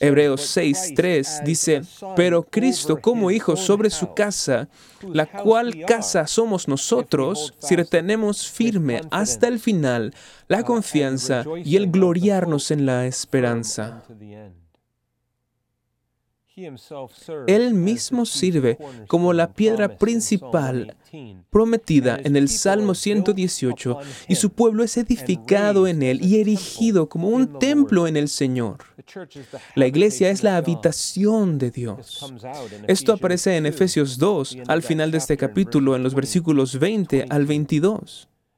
Hebreos 0.00 0.56
6.3 0.56 1.44
dice, 1.44 1.82
pero 2.16 2.42
Cristo 2.42 3.00
como 3.00 3.30
hijo 3.30 3.54
sobre 3.54 3.90
su 3.90 4.14
casa, 4.14 4.68
la 5.02 5.26
cual 5.26 5.84
casa 5.86 6.26
somos 6.26 6.68
nosotros, 6.68 7.54
si 7.58 7.76
retenemos 7.76 8.50
firme 8.50 9.02
hasta 9.10 9.46
el 9.46 9.60
final 9.60 10.14
la 10.48 10.62
confianza 10.62 11.44
y 11.62 11.76
el 11.76 11.90
gloriarnos 11.90 12.70
en 12.70 12.86
la 12.86 13.06
esperanza. 13.06 14.02
Él 17.46 17.74
mismo 17.74 18.26
sirve 18.26 18.78
como 19.06 19.32
la 19.32 19.52
piedra 19.52 19.96
principal 19.96 20.96
prometida 21.50 22.20
en 22.22 22.36
el 22.36 22.48
Salmo 22.48 22.94
118 22.94 23.98
y 24.28 24.34
su 24.36 24.50
pueblo 24.50 24.84
es 24.84 24.96
edificado 24.96 25.86
en 25.86 26.02
él 26.02 26.24
y 26.24 26.40
erigido 26.40 27.08
como 27.08 27.28
un 27.28 27.58
templo 27.58 28.06
en 28.06 28.16
el 28.16 28.28
Señor. 28.28 28.78
La 29.74 29.86
iglesia 29.86 30.30
es 30.30 30.42
la 30.42 30.56
habitación 30.56 31.58
de 31.58 31.70
Dios. 31.70 32.32
Esto 32.86 33.12
aparece 33.12 33.56
en 33.56 33.66
Efesios 33.66 34.18
2, 34.18 34.58
al 34.68 34.82
final 34.82 35.10
de 35.10 35.18
este 35.18 35.36
capítulo, 35.36 35.96
en 35.96 36.02
los 36.02 36.14
versículos 36.14 36.78
20 36.78 37.26
al 37.28 37.46
22. 37.46 38.29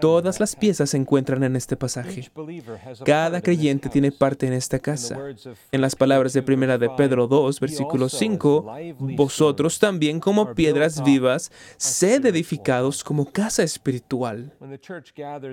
Todas 0.00 0.40
las 0.40 0.56
piezas 0.56 0.90
se 0.90 0.96
encuentran 0.96 1.42
en 1.42 1.56
este 1.56 1.76
pasaje. 1.76 2.30
Cada 3.04 3.40
creyente 3.40 3.88
tiene 3.88 4.12
parte 4.12 4.46
en 4.46 4.52
esta 4.52 4.78
casa. 4.78 5.18
En 5.72 5.80
las 5.80 5.96
palabras 5.96 6.32
de 6.32 6.42
primera 6.42 6.78
de 6.78 6.90
Pedro 6.90 7.26
2, 7.26 7.60
versículo 7.60 8.08
5, 8.08 8.76
vosotros 9.16 9.78
también 9.78 10.20
como 10.20 10.54
piedras 10.54 11.02
vivas, 11.02 11.50
sed 11.76 12.24
edificados 12.26 13.02
como 13.02 13.30
casa 13.30 13.62
espiritual. 13.62 14.52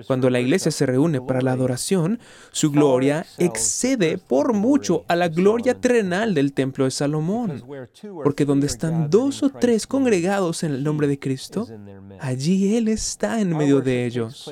Cuando 0.06 0.30
la 0.30 0.40
iglesia 0.40 0.70
se 0.70 0.86
reúne 0.86 1.20
para 1.20 1.42
la 1.42 1.52
adoración, 1.52 2.20
su 2.50 2.70
gloria 2.70 3.26
excede 3.38 4.18
por 4.18 4.52
mucho 4.52 5.04
a 5.08 5.16
la 5.16 5.28
gloria 5.28 5.74
terrenal 5.74 6.34
del 6.34 6.52
templo 6.52 6.84
de 6.84 6.90
Salomón. 6.90 7.64
Porque 8.22 8.44
donde 8.44 8.66
están 8.66 9.10
dos 9.10 9.42
o 9.42 9.50
tres 9.50 9.86
congregados 9.86 10.62
en 10.62 10.72
el 10.72 10.84
nombre 10.84 11.06
de 11.06 11.18
Cristo, 11.18 11.66
allí 12.20 12.76
Él 12.76 12.88
está 12.88 13.31
en 13.40 13.56
medio 13.56 13.80
de 13.80 14.06
ellos. 14.06 14.50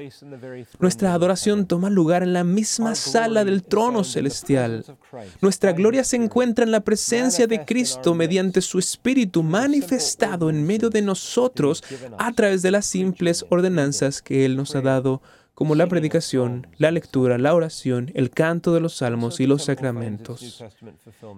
Nuestra 0.79 1.13
adoración 1.13 1.67
toma 1.67 1.91
lugar 1.91 2.23
en 2.23 2.33
la 2.33 2.45
misma 2.45 2.95
sala 2.95 3.45
del 3.45 3.63
trono 3.63 4.05
celestial. 4.05 4.85
Nuestra 5.41 5.73
gloria 5.73 6.05
se 6.05 6.17
encuentra 6.17 6.65
en 6.65 6.71
la 6.71 6.81
presencia 6.81 7.47
de 7.47 7.65
Cristo 7.65 8.15
mediante 8.15 8.61
su 8.61 8.79
Espíritu 8.79 9.43
manifestado 9.43 10.51
en 10.51 10.67
medio 10.67 10.91
de 10.91 11.03
nosotros 11.03 11.83
a 12.19 12.33
través 12.33 12.63
de 12.63 12.71
las 12.71 12.87
simples 12.87 13.45
ordenanzas 13.51 14.23
que 14.23 14.45
Él 14.45 14.57
nos 14.57 14.75
ha 14.75 14.81
dado 14.81 15.23
como 15.61 15.75
la 15.75 15.89
predicación, 15.89 16.67
la 16.79 16.91
lectura, 16.91 17.37
la 17.37 17.55
oración, 17.55 18.11
el 18.15 18.31
canto 18.31 18.73
de 18.73 18.81
los 18.81 18.95
salmos 18.95 19.41
y 19.41 19.47
los 19.47 19.65
sacramentos. 19.65 20.65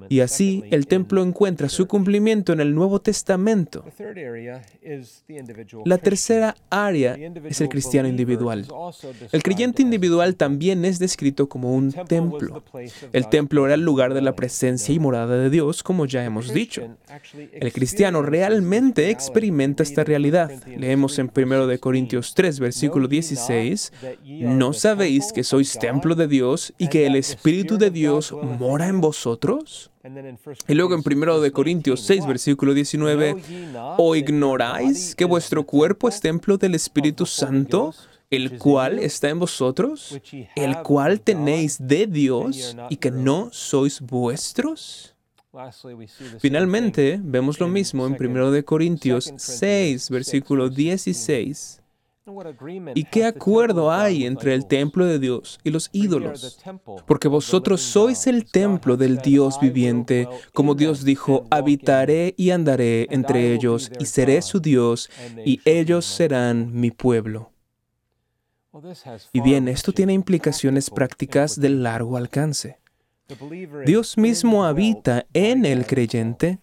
Y 0.08 0.20
así 0.20 0.62
el 0.70 0.86
templo 0.86 1.24
encuentra 1.24 1.68
su 1.68 1.88
cumplimiento 1.88 2.52
en 2.52 2.60
el 2.60 2.72
Nuevo 2.72 3.00
Testamento. 3.00 3.84
La 5.84 5.98
tercera 5.98 6.54
área 6.70 7.16
es 7.16 7.60
el 7.60 7.68
cristiano 7.68 8.08
individual. 8.08 8.64
El 9.32 9.42
creyente 9.42 9.82
individual 9.82 10.36
también 10.36 10.84
es 10.84 11.00
descrito 11.00 11.48
como 11.48 11.74
un 11.74 11.90
templo. 11.90 12.62
El 13.12 13.28
templo 13.28 13.66
era 13.66 13.74
el 13.74 13.80
lugar 13.80 14.14
de 14.14 14.22
la 14.22 14.36
presencia 14.36 14.94
y 14.94 15.00
morada 15.00 15.36
de 15.36 15.50
Dios, 15.50 15.82
como 15.82 16.06
ya 16.06 16.24
hemos 16.24 16.54
dicho. 16.54 16.96
El 17.52 17.72
cristiano 17.72 18.22
realmente 18.22 19.10
experimenta 19.10 19.82
esta 19.82 20.04
realidad. 20.04 20.52
Leemos 20.64 21.18
en 21.18 21.28
1 21.34 21.80
Corintios 21.80 22.34
3, 22.36 22.60
versículo 22.60 23.08
16, 23.08 23.92
¿no 24.24 24.72
sabéis 24.72 25.32
que 25.32 25.44
sois 25.44 25.78
templo 25.78 26.14
de 26.14 26.28
Dios 26.28 26.72
y 26.78 26.88
que 26.88 27.06
el 27.06 27.16
Espíritu 27.16 27.78
de 27.78 27.90
Dios 27.90 28.32
mora 28.32 28.88
en 28.88 29.00
vosotros? 29.00 29.90
Y 30.68 30.74
luego 30.74 30.94
en 30.94 31.02
1 31.04 31.52
Corintios 31.52 32.00
6, 32.02 32.26
versículo 32.26 32.74
19, 32.74 33.36
¿o 33.98 34.16
ignoráis 34.16 35.14
que 35.14 35.24
vuestro 35.24 35.64
cuerpo 35.64 36.08
es 36.08 36.20
templo 36.20 36.58
del 36.58 36.74
Espíritu 36.74 37.26
Santo? 37.26 37.92
el 38.30 38.56
cual 38.58 38.98
está 38.98 39.28
en 39.28 39.38
vosotros, 39.38 40.18
el 40.56 40.78
cual 40.78 41.20
tenéis 41.20 41.76
de 41.78 42.06
Dios 42.06 42.74
y 42.88 42.96
que 42.96 43.10
no 43.10 43.50
sois 43.52 44.00
vuestros? 44.00 45.14
Finalmente, 46.38 47.20
vemos 47.22 47.60
lo 47.60 47.68
mismo 47.68 48.06
en 48.06 48.16
1 48.18 48.64
Corintios 48.64 49.34
6, 49.36 50.08
versículo 50.08 50.70
16. 50.70 51.81
¿Y 52.94 53.04
qué 53.04 53.24
acuerdo 53.24 53.90
hay 53.90 54.26
entre 54.26 54.54
el 54.54 54.66
templo 54.66 55.06
de 55.06 55.18
Dios 55.18 55.58
y 55.64 55.70
los 55.70 55.90
ídolos? 55.92 56.60
Porque 57.06 57.28
vosotros 57.28 57.82
sois 57.82 58.26
el 58.26 58.50
templo 58.50 58.96
del 58.96 59.18
Dios 59.18 59.58
viviente, 59.60 60.28
como 60.52 60.74
Dios 60.74 61.04
dijo, 61.04 61.44
habitaré 61.50 62.34
y 62.36 62.50
andaré 62.50 63.08
entre 63.10 63.52
ellos, 63.52 63.90
y 63.98 64.06
seré 64.06 64.40
su 64.42 64.60
Dios, 64.60 65.10
y 65.44 65.60
ellos 65.64 66.04
serán 66.04 66.72
mi 66.72 66.90
pueblo. 66.90 67.50
Y 69.32 69.40
bien, 69.40 69.68
esto 69.68 69.92
tiene 69.92 70.12
implicaciones 70.12 70.90
prácticas 70.90 71.60
de 71.60 71.70
largo 71.70 72.16
alcance. 72.16 72.78
Dios 73.84 74.16
mismo 74.16 74.64
habita 74.64 75.26
en 75.32 75.64
el 75.64 75.86
creyente. 75.86 76.58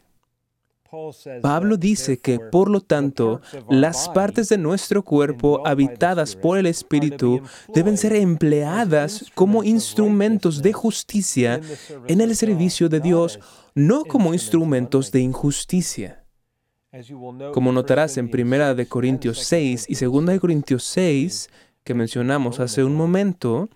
Pablo 1.42 1.78
dice 1.78 2.18
que, 2.18 2.40
por 2.40 2.70
lo 2.70 2.82
tanto, 2.82 3.42
las 3.70 4.10
partes 4.10 4.50
de 4.50 4.58
nuestro 4.58 5.04
cuerpo 5.04 5.66
habitadas 5.66 6.36
por 6.36 6.58
el 6.58 6.66
Espíritu 6.66 7.42
deben 7.74 7.98
ser 7.98 8.14
empleadas 8.14 9.26
como 9.36 9.64
instrumentos 9.64 10.62
de 10.62 10.74
justicia 10.74 11.62
en 12.08 12.22
el 12.22 12.36
servicio 12.36 12.90
de 12.90 13.00
Dios, 13.00 13.40
no 13.76 14.04
como 14.06 14.34
instrumentos 14.34 15.12
de 15.12 15.22
injusticia. 15.22 16.26
Como 17.54 17.72
notarás 17.72 18.18
en 18.18 18.32
1 18.34 18.88
Corintios 18.88 19.44
6 19.44 19.86
y 19.90 19.94
2 19.94 20.40
Corintios 20.40 20.84
6, 20.86 21.50
que 21.84 21.94
mencionamos 21.94 22.60
hace 22.60 22.84
un 22.84 22.96
momento, 22.96 23.70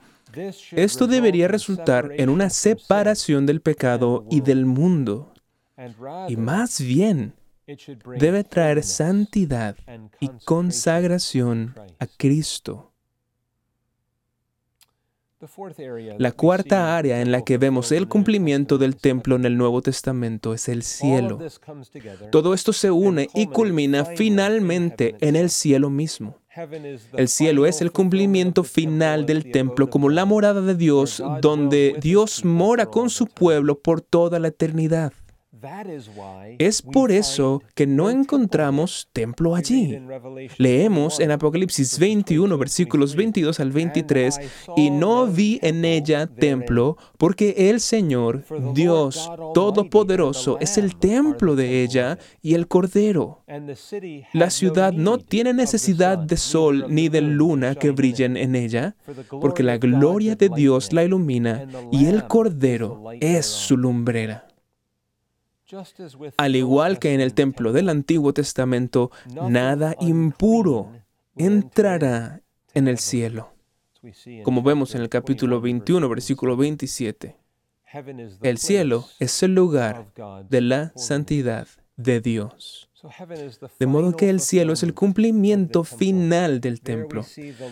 esto 0.72 1.06
debería 1.06 1.48
resultar 1.48 2.12
en 2.18 2.30
una 2.30 2.50
separación 2.50 3.46
del 3.46 3.62
pecado 3.62 4.26
y 4.32 4.42
del 4.42 4.66
mundo. 4.66 5.33
Y 6.30 6.38
más 6.38 6.80
bien, 6.80 7.34
debe 8.20 8.44
traer 8.44 8.84
santidad 8.84 9.76
y 10.20 10.30
consagración 10.46 11.76
a 12.00 12.08
Cristo. 12.08 12.94
La 16.18 16.32
cuarta 16.32 16.96
área 16.96 17.22
en 17.22 17.32
la 17.32 17.42
que 17.44 17.58
vemos 17.58 17.92
el 17.92 18.08
cumplimiento 18.08 18.78
del 18.78 18.96
templo 18.96 19.36
en 19.36 19.46
el 19.46 19.58
Nuevo 19.58 19.82
Testamento 19.82 20.54
es 20.54 20.70
el 20.70 20.84
cielo. 20.84 21.40
Todo 22.32 22.54
esto 22.54 22.72
se 22.72 22.92
une 22.92 23.28
y 23.34 23.48
culmina 23.48 24.06
finalmente 24.06 25.16
en 25.20 25.36
el 25.36 25.50
cielo 25.50 25.90
mismo. 25.90 26.40
El 27.14 27.28
cielo 27.28 27.66
es 27.66 27.82
el 27.82 27.92
cumplimiento 27.92 28.64
final 28.64 29.26
del 29.26 29.52
templo 29.52 29.90
como 29.90 30.10
la 30.10 30.24
morada 30.24 30.62
de 30.62 30.76
Dios, 30.76 31.22
donde 31.42 31.98
Dios 32.00 32.46
mora 32.46 32.86
con 32.86 33.10
su 33.10 33.28
pueblo 33.28 33.80
por 33.80 34.02
toda 34.02 34.40
la 34.40 34.50
eternidad. 34.50 35.12
Es 36.60 36.82
por 36.82 37.12
eso 37.12 37.62
que 37.76 37.88
no 37.88 38.10
encontramos 38.10 39.08
templo 39.14 39.56
allí. 39.56 39.98
Leemos 40.58 41.20
en 41.20 41.32
Apocalipsis 41.32 42.00
21, 42.00 42.58
versículos 42.58 43.16
22 43.16 43.60
al 43.60 43.72
23, 43.72 44.40
y 44.76 44.90
no 44.90 45.26
vi 45.28 45.60
en 45.62 45.86
ella 45.86 46.28
templo, 46.28 46.98
porque 47.18 47.70
el 47.70 47.80
Señor, 47.80 48.44
Dios 48.74 49.32
Todopoderoso, 49.54 50.58
es 50.60 50.78
el 50.78 50.96
templo 50.98 51.56
de 51.56 51.84
ella 51.84 52.18
y 52.42 52.56
el 52.56 52.68
Cordero. 52.68 53.44
La 54.34 54.50
ciudad 54.50 54.94
no 54.94 55.18
tiene 55.18 55.54
necesidad 55.54 56.18
de 56.18 56.38
sol 56.38 56.86
ni 56.90 57.10
de 57.10 57.22
luna 57.22 57.76
que 57.76 57.92
brillen 57.92 58.38
en 58.38 58.56
ella, 58.56 58.96
porque 59.30 59.64
la 59.64 59.78
gloria 59.78 60.36
de 60.36 60.50
Dios 60.50 60.92
la 60.92 61.04
ilumina 61.04 61.66
y 61.92 62.06
el 62.06 62.28
Cordero 62.28 63.04
es 63.20 63.46
su 63.46 63.78
lumbrera. 63.78 64.48
Al 66.38 66.56
igual 66.56 67.00
que 67.00 67.14
en 67.14 67.22
el 67.22 67.34
templo 67.34 67.72
del 67.72 67.90
Antiguo 67.90 68.34
Testamento, 68.34 69.12
nada 69.50 69.96
impuro 70.00 70.92
entrará 71.36 72.42
en 72.74 72.88
el 72.88 72.98
cielo. 72.98 73.54
Como 74.44 74.62
vemos 74.62 74.96
en 74.96 75.02
el 75.02 75.10
capítulo 75.10 75.62
21, 75.62 76.08
versículo 76.10 76.58
27. 76.58 77.38
El 78.42 78.58
cielo 78.58 79.06
es 79.20 79.44
el 79.44 79.54
lugar 79.56 80.08
de 80.50 80.62
la 80.62 80.92
santidad 80.96 81.68
de 81.96 82.22
Dios. 82.22 82.90
De 83.80 83.86
modo 83.86 84.16
que 84.16 84.30
el 84.30 84.40
cielo 84.40 84.74
es 84.74 84.84
el 84.84 84.94
cumplimiento 84.94 85.84
final 85.84 86.62
del 86.62 86.80
templo. 86.80 87.26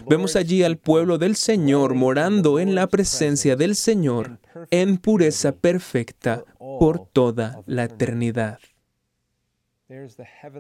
Vemos 0.09 0.35
allí 0.35 0.61
al 0.63 0.77
pueblo 0.77 1.17
del 1.17 1.37
Señor 1.37 1.95
morando 1.95 2.59
en 2.59 2.75
la 2.75 2.87
presencia 2.87 3.55
del 3.55 3.75
Señor 3.75 4.39
en 4.71 4.97
pureza 4.97 5.53
perfecta 5.53 6.43
por 6.57 7.07
toda 7.07 7.63
la 7.65 7.85
eternidad. 7.85 8.59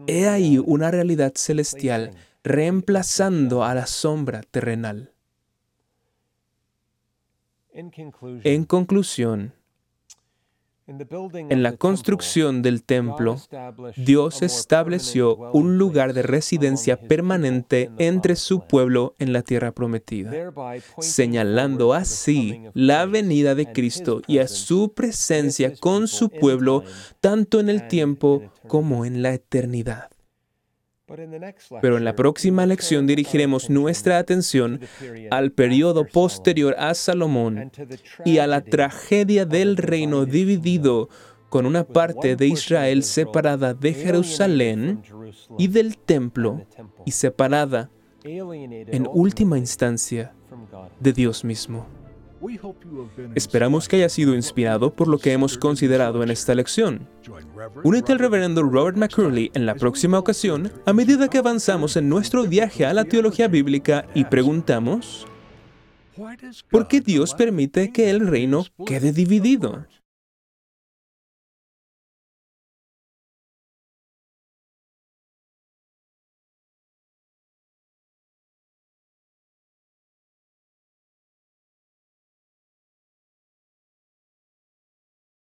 He 0.07 0.27
ahí 0.27 0.57
una 0.57 0.89
realidad 0.89 1.33
celestial 1.35 2.11
reemplazando 2.43 3.63
a 3.65 3.75
la 3.75 3.87
sombra 3.87 4.41
terrenal. 4.41 5.13
En 7.73 8.65
conclusión, 8.65 9.53
en 10.87 11.63
la 11.63 11.77
construcción 11.77 12.61
del 12.61 12.83
templo, 12.83 13.37
Dios 13.95 14.41
estableció 14.41 15.37
un 15.53 15.77
lugar 15.77 16.13
de 16.13 16.23
residencia 16.23 16.99
permanente 16.99 17.91
entre 17.97 18.35
su 18.35 18.61
pueblo 18.61 19.15
en 19.19 19.31
la 19.31 19.41
tierra 19.43 19.71
prometida, 19.73 20.51
señalando 20.99 21.93
así 21.93 22.63
la 22.73 23.05
venida 23.05 23.55
de 23.55 23.71
Cristo 23.71 24.21
y 24.27 24.39
a 24.39 24.47
su 24.47 24.93
presencia 24.93 25.75
con 25.75 26.07
su 26.07 26.29
pueblo 26.29 26.83
tanto 27.19 27.59
en 27.59 27.69
el 27.69 27.87
tiempo 27.87 28.41
como 28.67 29.05
en 29.05 29.21
la 29.21 29.33
eternidad. 29.33 30.09
Pero 31.81 31.97
en 31.97 32.05
la 32.05 32.15
próxima 32.15 32.65
lección 32.65 33.07
dirigiremos 33.07 33.69
nuestra 33.69 34.17
atención 34.17 34.79
al 35.29 35.51
periodo 35.51 36.05
posterior 36.05 36.75
a 36.77 36.93
Salomón 36.93 37.71
y 38.25 38.37
a 38.37 38.47
la 38.47 38.61
tragedia 38.61 39.45
del 39.45 39.77
reino 39.77 40.25
dividido 40.25 41.09
con 41.49 41.65
una 41.65 41.83
parte 41.83 42.35
de 42.35 42.47
Israel 42.47 43.03
separada 43.03 43.73
de 43.73 43.93
Jerusalén 43.93 45.03
y 45.57 45.67
del 45.67 45.97
templo 45.97 46.65
y 47.05 47.11
separada 47.11 47.89
en 48.23 49.07
última 49.11 49.57
instancia 49.57 50.33
de 50.99 51.13
Dios 51.13 51.43
mismo. 51.43 52.00
Esperamos 53.35 53.87
que 53.87 53.97
haya 53.97 54.09
sido 54.09 54.35
inspirado 54.35 54.93
por 54.93 55.07
lo 55.07 55.17
que 55.17 55.31
hemos 55.31 55.57
considerado 55.57 56.23
en 56.23 56.31
esta 56.31 56.55
lección. 56.55 57.07
Únete 57.83 58.11
al 58.11 58.19
reverendo 58.19 58.63
Robert 58.63 58.97
McCurley 58.97 59.51
en 59.53 59.65
la 59.65 59.75
próxima 59.75 60.17
ocasión 60.17 60.71
a 60.85 60.93
medida 60.93 61.27
que 61.27 61.37
avanzamos 61.37 61.95
en 61.97 62.09
nuestro 62.09 62.43
viaje 62.43 62.85
a 62.85 62.93
la 62.93 63.05
teología 63.05 63.47
bíblica 63.47 64.05
y 64.13 64.25
preguntamos, 64.25 65.27
¿por 66.69 66.87
qué 66.87 67.01
Dios 67.01 67.33
permite 67.33 67.91
que 67.91 68.09
el 68.09 68.27
reino 68.27 68.65
quede 68.85 69.11
dividido? 69.11 69.85